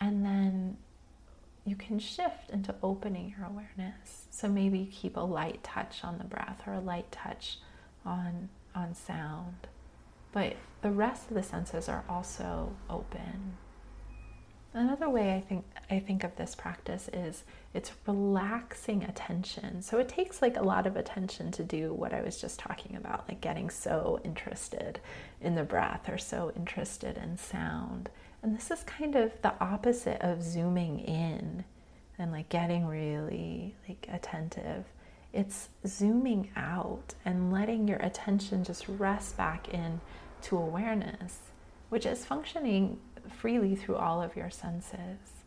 And 0.00 0.24
then 0.24 0.76
you 1.64 1.76
can 1.76 1.98
shift 1.98 2.50
into 2.50 2.74
opening 2.82 3.34
your 3.36 3.46
awareness. 3.46 4.26
So 4.30 4.48
maybe 4.48 4.80
you 4.80 4.86
keep 4.86 5.16
a 5.16 5.20
light 5.20 5.62
touch 5.62 6.04
on 6.04 6.18
the 6.18 6.24
breath 6.24 6.62
or 6.66 6.74
a 6.74 6.80
light 6.80 7.10
touch 7.10 7.58
on 8.04 8.48
on 8.74 8.94
sound. 8.94 9.68
But 10.32 10.56
the 10.80 10.90
rest 10.90 11.28
of 11.28 11.34
the 11.34 11.42
senses 11.42 11.88
are 11.88 12.04
also 12.08 12.72
open. 12.88 13.56
Another 14.74 15.10
way 15.10 15.34
I 15.34 15.40
think 15.40 15.64
I 15.90 15.98
think 15.98 16.24
of 16.24 16.34
this 16.36 16.54
practice 16.54 17.10
is 17.12 17.44
it's 17.74 17.92
relaxing 18.06 19.04
attention. 19.04 19.82
So 19.82 19.98
it 19.98 20.08
takes 20.08 20.40
like 20.40 20.56
a 20.56 20.62
lot 20.62 20.86
of 20.86 20.96
attention 20.96 21.50
to 21.52 21.62
do 21.62 21.92
what 21.92 22.14
I 22.14 22.22
was 22.22 22.40
just 22.40 22.58
talking 22.58 22.96
about, 22.96 23.28
like 23.28 23.42
getting 23.42 23.68
so 23.68 24.20
interested 24.24 25.00
in 25.42 25.54
the 25.54 25.62
breath 25.62 26.08
or 26.08 26.16
so 26.16 26.52
interested 26.56 27.18
in 27.18 27.36
sound. 27.36 28.08
And 28.42 28.56
this 28.56 28.70
is 28.70 28.82
kind 28.84 29.14
of 29.14 29.32
the 29.42 29.54
opposite 29.60 30.22
of 30.22 30.42
zooming 30.42 31.00
in 31.00 31.64
and 32.18 32.32
like 32.32 32.48
getting 32.48 32.86
really 32.86 33.74
like 33.86 34.06
attentive. 34.10 34.86
It's 35.34 35.68
zooming 35.86 36.50
out 36.56 37.14
and 37.24 37.52
letting 37.52 37.88
your 37.88 37.98
attention 37.98 38.64
just 38.64 38.88
rest 38.88 39.36
back 39.36 39.68
in 39.68 40.00
to 40.42 40.56
awareness, 40.56 41.38
which 41.90 42.06
is 42.06 42.24
functioning 42.24 42.98
freely 43.28 43.74
through 43.74 43.96
all 43.96 44.22
of 44.22 44.36
your 44.36 44.50
senses. 44.50 45.44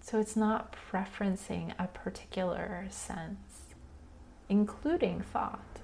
So 0.00 0.20
it's 0.20 0.36
not 0.36 0.76
preferencing 0.90 1.72
a 1.78 1.86
particular 1.86 2.86
sense, 2.90 3.74
including 4.48 5.22
thought, 5.22 5.80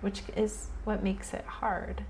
which 0.00 0.22
is 0.36 0.68
what 0.84 1.02
makes 1.02 1.34
it 1.34 1.44
hard 1.44 2.04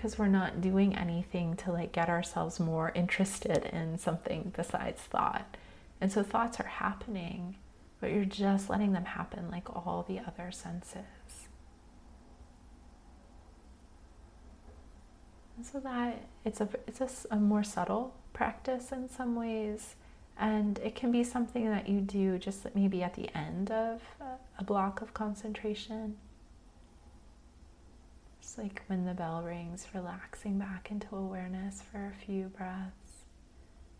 because 0.00 0.18
we're 0.18 0.28
not 0.28 0.62
doing 0.62 0.96
anything 0.96 1.54
to 1.54 1.70
like 1.70 1.92
get 1.92 2.08
ourselves 2.08 2.58
more 2.58 2.90
interested 2.94 3.64
in 3.70 3.98
something 3.98 4.50
besides 4.56 5.02
thought. 5.02 5.58
And 6.00 6.10
so 6.10 6.22
thoughts 6.22 6.58
are 6.58 6.64
happening, 6.64 7.56
but 8.00 8.10
you're 8.10 8.24
just 8.24 8.70
letting 8.70 8.92
them 8.92 9.04
happen 9.04 9.50
like 9.50 9.68
all 9.68 10.06
the 10.08 10.18
other 10.18 10.50
senses. 10.52 11.48
And 15.49 15.49
so 15.64 15.80
that 15.80 16.22
it's 16.44 16.60
a 16.60 16.68
it's 16.86 17.00
a, 17.00 17.08
a 17.34 17.36
more 17.36 17.64
subtle 17.64 18.14
practice 18.32 18.92
in 18.92 19.08
some 19.08 19.34
ways, 19.36 19.94
and 20.38 20.78
it 20.78 20.94
can 20.94 21.12
be 21.12 21.24
something 21.24 21.68
that 21.70 21.88
you 21.88 22.00
do 22.00 22.38
just 22.38 22.66
maybe 22.74 23.02
at 23.02 23.14
the 23.14 23.28
end 23.36 23.70
of 23.70 24.00
uh, 24.20 24.24
a 24.58 24.64
block 24.64 25.02
of 25.02 25.12
concentration. 25.12 26.16
Just 28.40 28.58
like 28.58 28.82
when 28.86 29.04
the 29.04 29.14
bell 29.14 29.42
rings, 29.42 29.86
relaxing 29.94 30.58
back 30.58 30.90
into 30.90 31.14
awareness 31.14 31.82
for 31.90 32.06
a 32.06 32.24
few 32.24 32.46
breaths, 32.46 33.24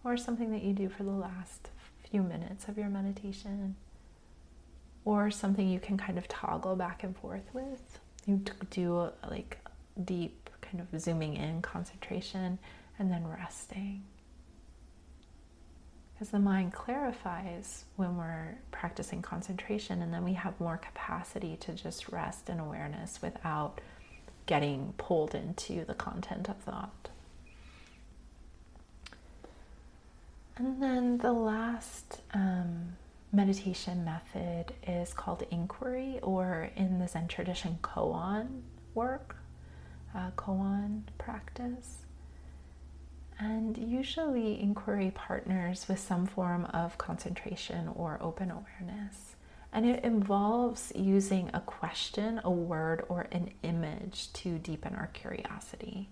or 0.02 0.16
something 0.16 0.50
that 0.52 0.62
you 0.62 0.72
do 0.72 0.88
for 0.88 1.02
the 1.02 1.10
last 1.10 1.68
few 2.10 2.22
minutes 2.22 2.66
of 2.68 2.78
your 2.78 2.88
meditation, 2.88 3.76
or 5.04 5.30
something 5.30 5.68
you 5.68 5.78
can 5.78 5.98
kind 5.98 6.16
of 6.16 6.26
toggle 6.26 6.74
back 6.74 7.04
and 7.04 7.16
forth 7.16 7.48
with. 7.52 8.00
You 8.26 8.42
do 8.70 9.10
like 9.28 9.58
deep 10.04 10.39
kind 10.70 10.86
of 10.92 11.00
zooming 11.00 11.34
in 11.34 11.62
concentration 11.62 12.58
and 12.98 13.10
then 13.10 13.26
resting. 13.26 14.02
Because 16.12 16.30
the 16.30 16.38
mind 16.38 16.74
clarifies 16.74 17.86
when 17.96 18.16
we're 18.18 18.58
practicing 18.70 19.22
concentration, 19.22 20.02
and 20.02 20.12
then 20.12 20.22
we 20.22 20.34
have 20.34 20.60
more 20.60 20.76
capacity 20.76 21.56
to 21.60 21.72
just 21.72 22.10
rest 22.10 22.50
in 22.50 22.60
awareness 22.60 23.22
without 23.22 23.80
getting 24.44 24.92
pulled 24.98 25.34
into 25.34 25.84
the 25.86 25.94
content 25.94 26.50
of 26.50 26.58
thought. 26.58 27.08
And 30.56 30.82
then 30.82 31.16
the 31.16 31.32
last 31.32 32.20
um, 32.34 32.96
meditation 33.32 34.04
method 34.04 34.74
is 34.86 35.14
called 35.14 35.46
inquiry, 35.50 36.18
or 36.22 36.70
in 36.76 36.98
the 36.98 37.08
Zen 37.08 37.28
tradition, 37.28 37.78
koan 37.80 38.60
work, 38.92 39.36
uh, 40.14 40.30
koan 40.36 41.02
practice. 41.18 41.98
And 43.38 43.78
usually, 43.78 44.60
inquiry 44.60 45.12
partners 45.14 45.86
with 45.88 45.98
some 45.98 46.26
form 46.26 46.66
of 46.66 46.98
concentration 46.98 47.88
or 47.88 48.18
open 48.20 48.50
awareness. 48.50 49.36
And 49.72 49.86
it 49.86 50.04
involves 50.04 50.92
using 50.94 51.48
a 51.54 51.60
question, 51.60 52.40
a 52.44 52.50
word, 52.50 53.04
or 53.08 53.28
an 53.32 53.50
image 53.62 54.32
to 54.34 54.58
deepen 54.58 54.94
our 54.94 55.06
curiosity. 55.06 56.10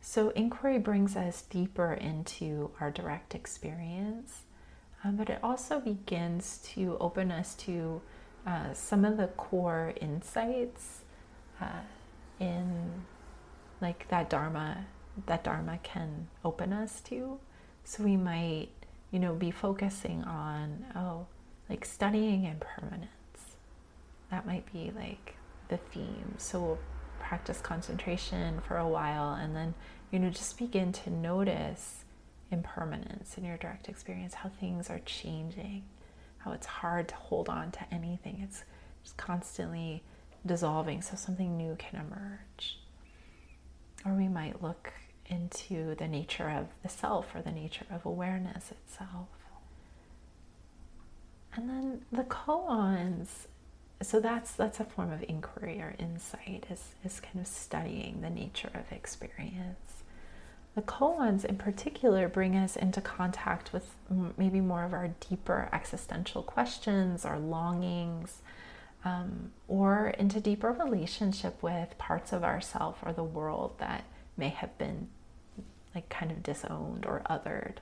So, 0.00 0.30
inquiry 0.30 0.78
brings 0.78 1.16
us 1.16 1.42
deeper 1.42 1.92
into 1.92 2.70
our 2.80 2.90
direct 2.90 3.34
experience, 3.34 4.44
um, 5.04 5.16
but 5.16 5.28
it 5.28 5.40
also 5.42 5.80
begins 5.80 6.58
to 6.74 6.96
open 7.00 7.32
us 7.32 7.54
to 7.56 8.00
uh, 8.46 8.72
some 8.72 9.04
of 9.04 9.16
the 9.16 9.26
core 9.26 9.92
insights 10.00 11.00
uh, 11.60 11.80
in 12.38 13.04
like 13.80 14.08
that 14.08 14.30
Dharma 14.30 14.86
that 15.26 15.44
Dharma 15.44 15.78
can 15.82 16.28
open 16.44 16.72
us 16.72 17.00
to. 17.02 17.38
So, 17.84 18.02
we 18.02 18.16
might, 18.16 18.68
you 19.10 19.18
know, 19.18 19.34
be 19.34 19.50
focusing 19.50 20.22
on, 20.24 20.84
oh, 20.94 21.26
like 21.68 21.84
studying 21.84 22.44
impermanence. 22.44 23.08
That 24.30 24.46
might 24.46 24.70
be 24.72 24.92
like 24.94 25.36
the 25.68 25.76
theme. 25.76 26.34
So 26.36 26.60
we'll 26.60 26.78
practice 27.20 27.60
concentration 27.60 28.60
for 28.60 28.76
a 28.76 28.88
while 28.88 29.34
and 29.34 29.54
then, 29.54 29.74
you 30.10 30.18
know, 30.18 30.30
just 30.30 30.58
begin 30.58 30.92
to 30.92 31.10
notice 31.10 32.04
impermanence 32.50 33.36
in 33.36 33.44
your 33.44 33.56
direct 33.56 33.88
experience, 33.88 34.34
how 34.34 34.48
things 34.48 34.90
are 34.90 35.00
changing, 35.00 35.84
how 36.38 36.52
it's 36.52 36.66
hard 36.66 37.08
to 37.08 37.14
hold 37.16 37.48
on 37.48 37.70
to 37.72 37.80
anything. 37.92 38.40
It's 38.42 38.64
just 39.02 39.16
constantly 39.16 40.02
dissolving 40.44 41.02
so 41.02 41.16
something 41.16 41.56
new 41.56 41.76
can 41.76 42.00
emerge. 42.00 42.78
Or 44.04 44.12
we 44.12 44.28
might 44.28 44.62
look 44.62 44.92
into 45.26 45.94
the 45.96 46.06
nature 46.06 46.48
of 46.48 46.66
the 46.82 46.88
self 46.88 47.34
or 47.34 47.42
the 47.42 47.50
nature 47.50 47.86
of 47.90 48.06
awareness 48.06 48.70
itself. 48.70 49.28
And 51.54 51.68
then 51.70 52.02
the 52.12 52.24
koans, 52.24 53.46
so 54.02 54.20
that's 54.20 54.52
that's 54.52 54.78
a 54.78 54.84
form 54.84 55.10
of 55.10 55.24
inquiry 55.26 55.80
or 55.80 55.94
insight, 55.98 56.66
is, 56.70 56.94
is 57.04 57.18
kind 57.18 57.40
of 57.40 57.46
studying 57.46 58.20
the 58.20 58.30
nature 58.30 58.70
of 58.74 58.92
experience. 58.92 60.02
The 60.74 60.82
koans 60.82 61.44
in 61.46 61.56
particular 61.56 62.28
bring 62.28 62.54
us 62.54 62.76
into 62.76 63.00
contact 63.00 63.72
with 63.72 63.94
maybe 64.36 64.60
more 64.60 64.84
of 64.84 64.92
our 64.92 65.08
deeper 65.28 65.70
existential 65.72 66.42
questions 66.42 67.24
or 67.24 67.38
longings, 67.38 68.42
um, 69.06 69.52
or 69.68 70.08
into 70.18 70.40
deeper 70.40 70.72
relationship 70.72 71.62
with 71.62 71.96
parts 71.96 72.32
of 72.32 72.42
ourself 72.42 72.98
or 73.04 73.12
the 73.12 73.22
world 73.22 73.78
that 73.78 74.02
may 74.36 74.48
have 74.48 74.76
been 74.78 75.06
like 75.94 76.08
kind 76.08 76.32
of 76.32 76.42
disowned 76.42 77.06
or 77.06 77.22
othered. 77.30 77.76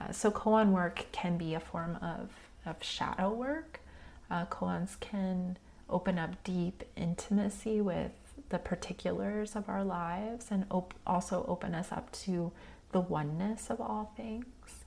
Uh, 0.00 0.10
so 0.10 0.28
koan 0.30 0.72
work 0.72 1.06
can 1.12 1.38
be 1.38 1.54
a 1.54 1.60
form 1.60 1.96
of 2.02 2.30
of 2.66 2.82
shadow 2.82 3.30
work. 3.32 3.80
Uh, 4.28 4.44
koans 4.46 4.98
can 4.98 5.56
open 5.88 6.18
up 6.18 6.42
deep 6.42 6.82
intimacy 6.96 7.80
with 7.80 8.10
the 8.48 8.58
particulars 8.58 9.54
of 9.54 9.68
our 9.68 9.84
lives 9.84 10.46
and 10.50 10.66
op- 10.70 10.94
also 11.06 11.44
open 11.46 11.76
us 11.76 11.92
up 11.92 12.10
to 12.10 12.50
the 12.90 13.00
oneness 13.00 13.70
of 13.70 13.80
all 13.80 14.12
things. 14.16 14.84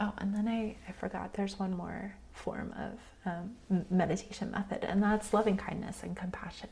Oh, 0.00 0.12
and 0.18 0.34
then 0.34 0.48
I, 0.48 0.74
I 0.88 0.92
forgot 0.92 1.34
there's 1.34 1.56
one 1.56 1.76
more 1.76 2.16
form 2.32 2.74
of 2.76 2.98
um, 3.26 3.84
meditation 3.90 4.50
method, 4.50 4.84
and 4.84 5.02
that's 5.02 5.32
loving 5.32 5.56
kindness 5.56 6.02
and 6.02 6.16
compassion. 6.16 6.70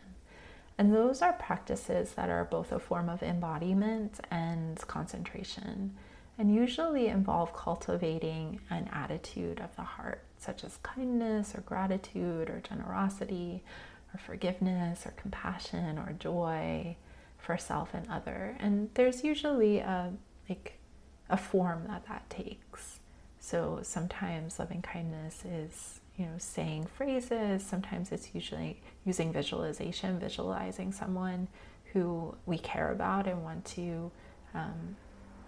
And 0.79 0.95
those 0.95 1.23
are 1.23 1.33
practices 1.35 2.13
that 2.13 2.31
are 2.31 2.45
both 2.45 2.73
a 2.73 2.79
form 2.79 3.09
of 3.09 3.23
embodiment 3.23 4.21
and 4.31 4.79
concentration 4.89 5.95
and 6.39 6.55
usually 6.55 7.09
involve 7.09 7.55
cultivating 7.55 8.61
an 8.71 8.89
attitude 8.93 9.61
of 9.61 9.77
the 9.77 9.83
heart, 9.83 10.25
such 10.39 10.65
as 10.65 10.79
kindness 10.83 11.55
or 11.55 11.61
gratitude 11.61 12.49
or 12.49 12.61
generosity 12.67 13.63
or 14.13 14.19
forgiveness 14.19 15.07
or 15.07 15.13
compassion 15.13 15.99
or 15.99 16.15
joy 16.19 16.97
for 17.39 17.59
self 17.59 17.93
and 17.93 18.09
other. 18.11 18.57
And 18.59 18.89
there's 18.95 19.25
usually 19.25 19.79
a 19.79 20.13
like 20.49 20.79
a 21.29 21.37
form 21.37 21.85
that 21.89 22.07
that 22.09 22.29
takes. 22.31 22.99
So 23.39 23.81
sometimes 23.83 24.59
loving 24.59 24.83
kindness 24.83 25.45
is 25.45 26.01
you 26.17 26.27
know 26.27 26.33
saying 26.39 26.87
phrases. 26.87 27.63
Sometimes 27.63 28.13
it's 28.13 28.35
usually 28.35 28.81
using 29.05 29.33
visualization, 29.33 30.19
visualizing 30.19 30.93
someone 30.93 31.49
who 31.93 32.35
we 32.47 32.59
care 32.59 32.91
about 32.93 33.27
and 33.27 33.43
want 33.43 33.65
to 33.65 34.11
um, 34.55 34.97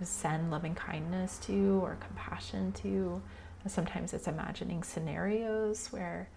send 0.02 0.50
loving 0.50 0.74
kindness 0.74 1.38
to 1.38 1.80
or 1.82 1.96
compassion 1.96 2.72
to. 2.72 3.20
Sometimes 3.66 4.12
it's 4.12 4.28
imagining 4.28 4.82
scenarios 4.82 5.88
where 5.88 6.28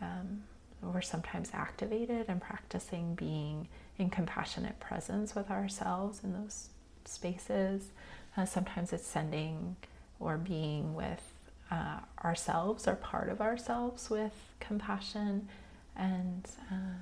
um, 0.00 0.42
we're 0.82 1.00
sometimes 1.00 1.50
activated 1.52 2.26
and 2.28 2.40
practicing 2.40 3.14
being 3.16 3.66
in 3.98 4.08
compassionate 4.08 4.78
presence 4.78 5.34
with 5.34 5.50
ourselves 5.50 6.20
in 6.22 6.32
those 6.32 6.68
spaces. 7.04 7.90
Uh, 8.36 8.44
sometimes 8.44 8.92
it's 8.92 9.06
sending 9.06 9.74
or 10.20 10.36
being 10.36 10.94
with 10.94 11.32
uh, 11.70 12.00
ourselves 12.24 12.86
or 12.86 12.94
part 12.94 13.28
of 13.28 13.40
ourselves 13.40 14.08
with 14.10 14.32
compassion 14.60 15.48
and 15.96 16.48
uh, 16.70 17.00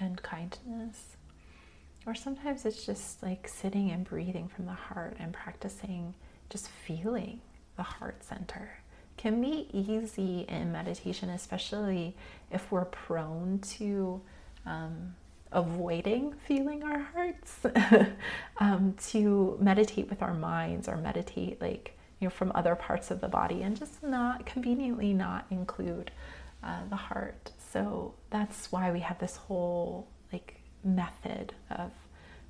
and 0.00 0.22
kindness. 0.22 1.16
Or 2.06 2.14
sometimes 2.14 2.64
it's 2.64 2.86
just 2.86 3.22
like 3.22 3.48
sitting 3.48 3.90
and 3.90 4.04
breathing 4.04 4.48
from 4.48 4.66
the 4.66 4.72
heart 4.72 5.16
and 5.18 5.32
practicing 5.32 6.14
just 6.48 6.68
feeling 6.68 7.40
the 7.76 7.82
heart 7.82 8.24
center. 8.24 8.78
Can 9.16 9.40
be 9.40 9.68
easy 9.72 10.46
in 10.48 10.72
meditation, 10.72 11.28
especially 11.30 12.14
if 12.50 12.70
we're 12.70 12.84
prone 12.84 13.58
to 13.76 14.20
um, 14.64 15.14
avoiding 15.50 16.34
feeling 16.46 16.82
our 16.84 17.00
hearts, 17.00 17.58
um, 18.58 18.94
to 19.08 19.58
meditate 19.60 20.08
with 20.08 20.22
our 20.22 20.34
minds 20.34 20.88
or 20.88 20.96
meditate 20.96 21.60
like 21.60 21.97
you 22.20 22.26
know 22.26 22.30
from 22.30 22.52
other 22.54 22.74
parts 22.74 23.10
of 23.10 23.20
the 23.20 23.28
body 23.28 23.62
and 23.62 23.76
just 23.76 24.02
not 24.02 24.46
conveniently 24.46 25.12
not 25.12 25.46
include 25.50 26.10
uh, 26.62 26.80
the 26.90 26.96
heart. 26.96 27.52
So 27.72 28.14
that's 28.30 28.72
why 28.72 28.90
we 28.90 29.00
have 29.00 29.18
this 29.18 29.36
whole 29.36 30.08
like 30.32 30.60
method 30.84 31.54
of 31.70 31.92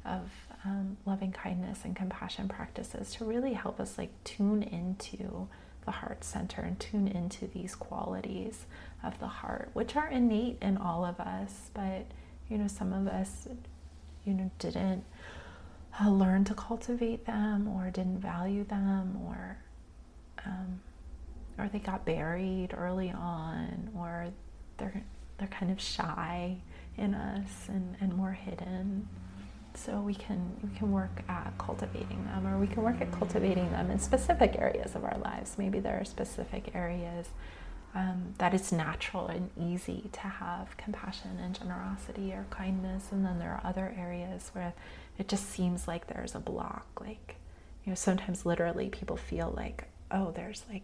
of 0.05 0.31
um, 0.65 0.97
loving 1.07 1.33
kindness 1.33 1.81
and 1.85 1.95
compassion 1.95 2.49
practices 2.49 3.13
to 3.15 3.25
really 3.25 3.53
help 3.53 3.79
us 3.79 3.99
like 3.99 4.11
tune 4.25 4.63
into 4.63 5.49
the 5.85 5.91
heart 5.91 6.25
center 6.25 6.63
and 6.63 6.79
tune 6.79 7.09
into 7.09 7.47
these 7.47 7.75
qualities 7.75 8.67
of 9.03 9.19
the 9.21 9.27
heart, 9.27 9.71
which 9.75 9.97
are 9.97 10.09
innate 10.09 10.59
in 10.61 10.77
all 10.77 11.05
of 11.05 11.21
us, 11.21 11.71
but 11.75 12.07
you 12.49 12.59
know 12.59 12.69
some 12.69 12.93
of 12.93 13.07
us 13.07 13.47
you 14.25 14.33
know 14.33 14.51
didn't 14.59 15.05
uh, 16.01 16.11
learn 16.11 16.45
to 16.45 16.55
cultivate 16.55 17.27
them 17.27 17.69
or 17.69 17.91
didn't 17.91 18.21
value 18.21 18.65
them 18.65 19.19
or 19.27 19.59
um, 20.47 20.81
or 21.59 21.69
they 21.69 21.79
got 21.79 22.05
buried 22.05 22.73
early 22.77 23.11
on 23.11 23.91
or 23.97 24.29
they're 24.77 25.03
they're 25.39 25.49
kind 25.49 25.71
of 25.71 25.81
shy 25.81 26.57
in 26.97 27.15
us 27.15 27.69
and, 27.69 27.97
and 28.01 28.13
more 28.15 28.33
hidden. 28.33 29.09
So 29.75 30.01
we 30.01 30.15
can 30.15 30.57
we 30.63 30.77
can 30.77 30.91
work 30.91 31.23
at 31.29 31.57
cultivating 31.59 32.25
them 32.25 32.47
or 32.47 32.59
we 32.59 32.67
can 32.67 32.83
work 32.83 33.01
at 33.01 33.13
cultivating 33.13 33.71
them 33.71 33.91
in 33.91 33.99
specific 33.99 34.57
areas 34.59 34.95
of 34.95 35.05
our 35.05 35.17
lives. 35.19 35.57
Maybe 35.57 35.79
there 35.79 36.01
are 36.01 36.05
specific 36.05 36.75
areas 36.75 37.29
um, 37.95 38.35
that 38.39 38.55
it's 38.55 38.73
natural 38.73 39.29
and 39.29 39.51
easy 39.57 40.11
to 40.13 40.21
have 40.21 40.77
compassion 40.77 41.39
and 41.43 41.59
generosity 41.59 42.33
or 42.33 42.47
kindness. 42.51 43.07
And 43.13 43.25
then 43.25 43.39
there 43.39 43.51
are 43.51 43.61
other 43.65 43.95
areas 43.97 44.51
where 44.53 44.75
it 45.19 45.29
just 45.29 45.49
seems 45.51 45.89
like 45.89 46.07
there's 46.07 46.35
a 46.35 46.41
block 46.41 46.87
like 47.01 47.37
you 47.85 47.91
know 47.91 47.95
sometimes 47.97 48.47
literally 48.47 48.89
people 48.89 49.17
feel 49.17 49.53
like 49.57 49.85
oh 50.11 50.31
there's 50.31 50.63
like 50.71 50.83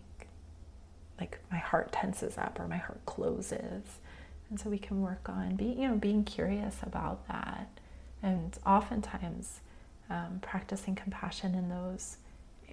like 1.19 1.39
my 1.51 1.59
heart 1.59 1.93
tenses 1.93 2.39
up 2.39 2.59
or 2.59 2.69
my 2.69 2.77
heart 2.77 3.05
closes. 3.07 3.99
And 4.51 4.61
so 4.61 4.69
we 4.71 4.79
can 4.79 5.03
work 5.03 5.29
on 5.29 5.57
be 5.57 5.67
you 5.67 5.89
know 5.89 5.97
being 5.97 6.25
curious 6.25 6.77
about 6.83 7.27
that. 7.29 7.69
And 8.23 8.57
oftentimes 8.67 9.61
um, 10.11 10.39
practicing 10.43 10.95
compassion 10.95 11.55
in 11.55 11.69
those 11.69 12.17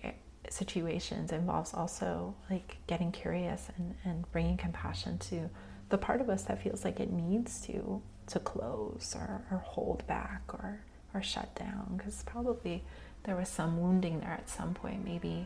eh, 0.03 0.11
situations 0.49 1.31
involves 1.31 1.73
also 1.73 2.35
like 2.49 2.77
getting 2.87 3.11
curious 3.11 3.67
and, 3.77 3.95
and 4.03 4.31
bringing 4.31 4.57
compassion 4.57 5.17
to 5.19 5.49
the 5.89 5.97
part 5.97 6.21
of 6.21 6.29
us 6.29 6.43
that 6.43 6.61
feels 6.61 6.83
like 6.83 6.99
it 6.99 7.11
needs 7.11 7.61
to 7.61 8.01
to 8.27 8.39
close 8.39 9.13
or, 9.17 9.41
or 9.51 9.57
hold 9.57 10.05
back 10.07 10.41
or 10.53 10.79
or 11.13 11.21
shut 11.21 11.53
down 11.55 11.95
because 11.97 12.23
probably 12.23 12.83
there 13.23 13.35
was 13.35 13.49
some 13.49 13.79
wounding 13.79 14.19
there 14.19 14.31
at 14.31 14.49
some 14.49 14.73
point 14.73 15.03
maybe 15.05 15.45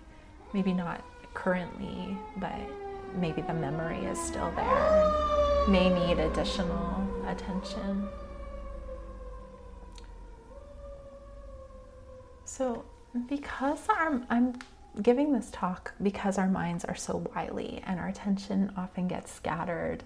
maybe 0.54 0.74
not 0.74 1.04
currently 1.34 2.18
but 2.38 2.60
maybe 3.16 3.42
the 3.42 3.54
memory 3.54 4.04
is 4.06 4.20
still 4.20 4.52
there 4.56 4.66
and 4.66 5.72
may 5.72 5.90
need 5.90 6.20
additional 6.20 7.08
attention. 7.28 8.08
So, 12.44 12.86
because 13.28 13.80
I'm 13.90 14.58
giving 15.02 15.34
this 15.34 15.50
talk 15.52 15.94
because 16.02 16.38
our 16.38 16.48
minds 16.48 16.86
are 16.86 16.96
so 16.96 17.26
wily 17.36 17.82
and 17.86 18.00
our 18.00 18.08
attention 18.08 18.72
often 18.78 19.08
gets 19.08 19.32
scattered, 19.32 20.04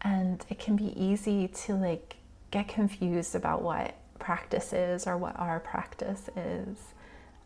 and 0.00 0.44
it 0.48 0.58
can 0.58 0.76
be 0.76 0.98
easy 1.00 1.48
to 1.48 1.74
like 1.74 2.16
get 2.50 2.68
confused 2.68 3.34
about 3.34 3.62
what 3.62 3.94
practice 4.24 4.72
is 4.72 5.06
or 5.06 5.18
what 5.18 5.38
our 5.38 5.60
practice 5.60 6.30
is. 6.34 6.78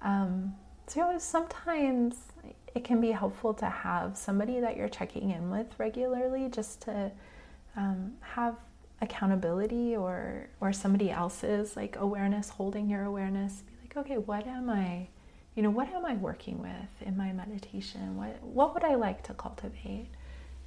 Um, 0.01 0.55
so 0.87 1.17
sometimes 1.19 2.15
it 2.73 2.85
can 2.85 3.01
be 3.01 3.11
helpful 3.11 3.53
to 3.55 3.67
have 3.67 4.17
somebody 4.17 4.61
that 4.61 4.77
you're 4.77 4.89
checking 4.89 5.31
in 5.31 5.51
with 5.51 5.67
regularly 5.77 6.49
just 6.49 6.81
to 6.83 7.11
um, 7.77 8.13
have 8.21 8.55
accountability 9.01 9.97
or 9.97 10.49
or 10.61 10.73
somebody 10.73 11.11
else's 11.11 11.77
like 11.77 11.97
awareness 11.97 12.49
holding 12.49 12.89
your 12.89 13.05
awareness. 13.05 13.63
Be 13.63 13.89
like 13.89 13.97
okay 14.05 14.19
what 14.19 14.47
am 14.47 14.71
i 14.71 15.07
you 15.55 15.63
know 15.63 15.71
what 15.71 15.89
am 15.89 16.05
i 16.05 16.15
working 16.15 16.61
with 16.61 16.93
in 17.09 17.17
my 17.17 17.33
meditation? 17.33 18.17
What 18.17 18.41
what 18.43 18.75
would 18.75 18.85
i 18.85 18.95
like 18.95 19.25
to 19.25 19.35
cultivate? 19.35 20.09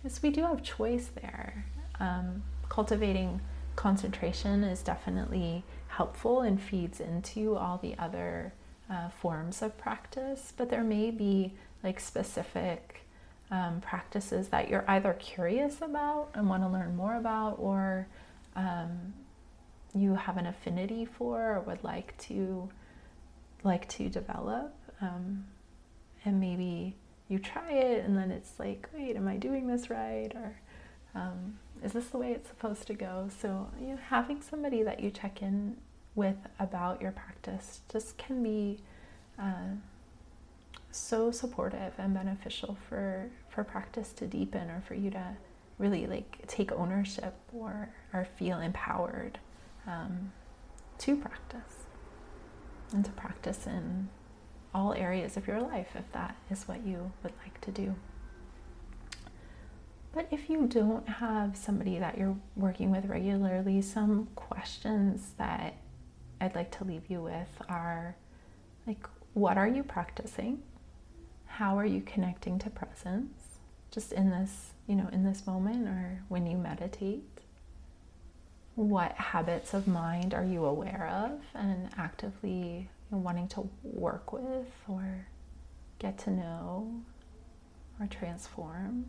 Because 0.04 0.22
we 0.22 0.30
do 0.30 0.42
have 0.42 0.62
choice 0.62 1.10
there. 1.22 1.66
Um, 2.02 2.44
cultivating 2.68 3.40
concentration 3.76 4.64
is 4.64 4.82
definitely 4.82 5.64
helpful 5.92 6.42
and 6.42 6.62
feeds 6.62 7.00
into 7.00 7.56
all 7.56 7.78
the 7.78 7.98
other 7.98 8.54
uh, 8.90 9.10
forms 9.10 9.62
of 9.62 9.78
practice 9.78 10.54
but 10.56 10.70
there 10.70 10.84
may 10.84 11.12
be 11.12 11.54
like 11.84 12.00
specific 12.00 13.02
um, 13.52 13.82
practices 13.82 14.48
that 14.48 14.70
you're 14.70 14.86
either 14.88 15.14
curious 15.14 15.82
about 15.82 16.30
and 16.34 16.48
want 16.50 16.64
to 16.64 16.70
learn 16.70 16.96
more 16.96 17.16
about, 17.16 17.58
or 17.60 18.08
um, 18.56 19.14
you 19.94 20.16
have 20.16 20.38
an 20.38 20.46
affinity 20.46 21.06
for 21.06 21.58
or 21.58 21.60
would 21.60 21.84
like 21.84 22.18
to 22.18 22.70
like 23.64 23.88
to 23.90 24.10
develop. 24.10 24.74
Um, 25.02 25.46
and 26.24 26.40
maybe 26.40 26.96
you 27.28 27.40
try 27.40 27.72
it 27.72 28.06
and 28.06 28.16
then 28.16 28.32
it's 28.32 28.58
like, 28.58 28.88
wait, 28.94 29.16
am 29.16 29.28
I 29.28 29.36
doing 29.36 29.68
this 29.68 29.90
right? 29.90 30.32
Or 30.34 30.60
um, 31.14 31.58
is 31.84 31.94
this 31.94 32.08
the 32.08 32.18
way 32.18 32.32
it's 32.32 32.50
supposed 32.50 32.88
to 32.88 32.94
go? 32.94 33.30
So, 33.42 33.70
you 33.80 33.88
know, 33.88 34.00
having 34.10 34.42
somebody 34.42 34.84
that 34.84 35.00
you 35.00 35.10
check 35.10 35.42
in 35.42 35.78
with 36.16 36.38
about 36.60 37.02
your 37.02 37.12
practice 37.12 37.82
just 37.92 38.18
can 38.18 38.44
be 38.44 38.80
uh, 39.40 39.76
so 40.92 41.32
supportive 41.32 41.94
and 41.98 42.14
beneficial 42.14 42.78
for 42.90 43.30
for 43.50 43.64
practice 43.64 44.12
to 44.14 44.28
deepen 44.28 44.70
or 44.70 44.84
for 44.86 44.94
you 44.94 45.10
to 45.10 45.38
really 45.78 46.06
like 46.06 46.46
take 46.48 46.72
ownership 46.72 47.34
or 47.54 47.90
or 48.14 48.26
feel 48.38 48.60
empowered 48.60 49.40
um, 49.88 50.32
to 50.98 51.16
practice 51.16 51.86
and 52.94 53.06
to 53.06 53.12
practice 53.12 53.66
in 53.66 54.10
all 54.74 54.94
areas 54.94 55.38
of 55.38 55.48
your 55.48 55.62
life 55.62 55.90
if 55.96 56.10
that 56.12 56.36
is 56.50 56.68
what 56.68 56.86
you 56.86 57.12
would 57.24 57.34
like 57.44 57.60
to 57.62 57.72
do. 57.72 57.96
But 60.14 60.28
if 60.32 60.50
you 60.50 60.68
don't 60.68 61.08
have 61.08 61.56
somebody 61.56 61.98
that 62.00 62.18
you're 62.18 62.36
working 62.56 62.92
with 62.92 63.06
regularly, 63.06 63.82
some 63.82 64.28
questions 64.36 65.34
that 65.38 65.76
I'd 66.42 66.56
like 66.56 66.72
to 66.78 66.84
leave 66.84 67.10
you 67.10 67.22
with 67.22 67.50
are 67.70 68.16
like, 68.86 69.08
what 69.34 69.58
are 69.58 69.68
you 69.68 69.84
practicing? 69.84 70.62
how 71.52 71.78
are 71.78 71.86
you 71.86 72.02
connecting 72.02 72.58
to 72.58 72.70
presence 72.70 73.60
just 73.92 74.14
in 74.14 74.30
this, 74.30 74.72
you 74.88 74.96
know, 74.96 75.10
in 75.12 75.24
this 75.24 75.46
moment 75.46 75.88
or 75.88 76.24
when 76.30 76.48
you 76.48 76.58
meditate? 76.58 77.24
What 78.76 79.12
habits 79.14 79.74
of 79.74 79.86
mind 79.86 80.34
are 80.34 80.46
you 80.46 80.64
aware 80.66 81.10
of 81.14 81.42
and 81.54 81.90
actively 81.98 82.90
wanting 83.10 83.50
to 83.50 83.70
work 83.84 84.32
with 84.32 84.72
or 84.88 85.28
get 86.00 86.18
to 86.20 86.32
know 86.32 87.02
or 88.00 88.08
transform? 88.08 89.06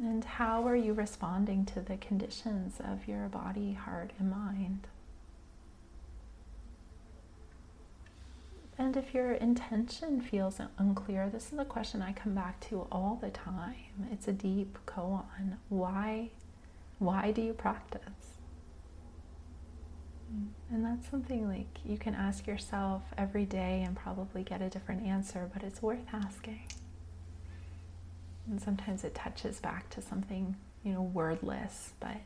And 0.00 0.24
how 0.24 0.66
are 0.66 0.76
you 0.76 0.92
responding 0.92 1.64
to 1.66 1.80
the 1.80 1.96
conditions 1.96 2.78
of 2.78 3.08
your 3.08 3.26
body, 3.28 3.72
heart, 3.72 4.12
and 4.18 4.30
mind? 4.30 4.86
And 8.78 8.96
if 8.96 9.12
your 9.12 9.32
intention 9.32 10.20
feels 10.20 10.60
unclear, 10.78 11.28
this 11.28 11.52
is 11.52 11.58
a 11.58 11.64
question 11.64 12.00
I 12.00 12.12
come 12.12 12.32
back 12.32 12.60
to 12.68 12.86
all 12.92 13.18
the 13.20 13.30
time. 13.30 14.06
It's 14.12 14.28
a 14.28 14.32
deep 14.32 14.78
koan. 14.86 15.56
Why, 15.68 16.30
why 17.00 17.32
do 17.32 17.42
you 17.42 17.52
practice? 17.52 18.38
And 20.70 20.84
that's 20.84 21.10
something 21.10 21.48
like 21.48 21.66
you 21.84 21.98
can 21.98 22.14
ask 22.14 22.46
yourself 22.46 23.02
every 23.16 23.46
day 23.46 23.82
and 23.84 23.96
probably 23.96 24.44
get 24.44 24.62
a 24.62 24.68
different 24.68 25.04
answer, 25.04 25.50
but 25.52 25.64
it's 25.64 25.82
worth 25.82 26.06
asking. 26.12 26.60
And 28.48 28.60
sometimes 28.60 29.04
it 29.04 29.14
touches 29.14 29.60
back 29.60 29.90
to 29.90 30.02
something, 30.02 30.56
you 30.82 30.92
know, 30.92 31.02
wordless, 31.02 31.92
but 32.00 32.16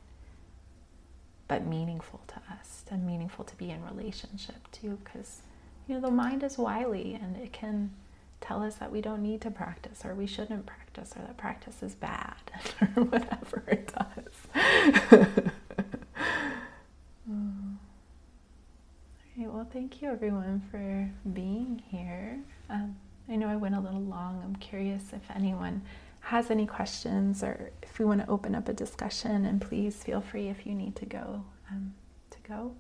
but 1.49 1.66
meaningful 1.66 2.20
to 2.29 2.37
us 2.51 2.85
and 2.91 3.07
meaningful 3.07 3.45
to 3.45 3.55
be 3.57 3.70
in 3.70 3.85
relationship 3.85 4.70
too 4.70 4.99
because 5.05 5.43
you 5.87 5.95
know 5.95 6.01
the 6.01 6.11
mind 6.11 6.43
is 6.43 6.57
wily 6.57 7.18
and 7.20 7.37
it 7.37 7.53
can 7.53 7.91
tell 8.41 8.62
us 8.62 8.77
that 8.77 8.91
we 8.91 9.01
don't 9.01 9.23
need 9.23 9.41
to 9.41 9.51
practice 9.51 10.05
or 10.05 10.14
we 10.14 10.27
shouldn't 10.27 10.66
practice 10.66 11.12
or 11.16 11.20
that 11.23 11.37
practice 11.37 11.83
is 11.83 11.95
bad 11.95 12.35
or 12.97 13.05
whatever 13.05 13.62
it 13.68 13.93
does. 13.93 14.55
All 17.29 17.37
right, 19.39 19.53
well, 19.53 19.66
thank 19.73 20.03
you 20.03 20.11
everyone 20.11 20.62
for 20.70 21.11
being 21.33 21.83
here. 21.89 22.39
Um, 22.68 22.97
I 23.29 23.37
know 23.37 23.49
I 23.49 23.57
went 23.57 23.75
a 23.75 23.81
little 23.81 24.03
long. 24.03 24.41
I'm 24.45 24.57
curious 24.57 25.03
if 25.12 25.23
anyone 25.35 25.83
has 26.23 26.51
any 26.51 26.66
questions 26.66 27.43
or 27.43 27.70
if 27.83 27.99
we 27.99 28.05
want 28.05 28.20
to 28.20 28.31
open 28.31 28.55
up 28.55 28.68
a 28.68 28.73
discussion, 28.73 29.45
and 29.45 29.61
please 29.61 30.03
feel 30.03 30.20
free 30.20 30.49
if 30.49 30.66
you 30.66 30.75
need 30.75 30.97
to 30.97 31.07
go 31.07 31.45
um, 31.70 31.95
to 32.31 32.39
go. 32.49 32.75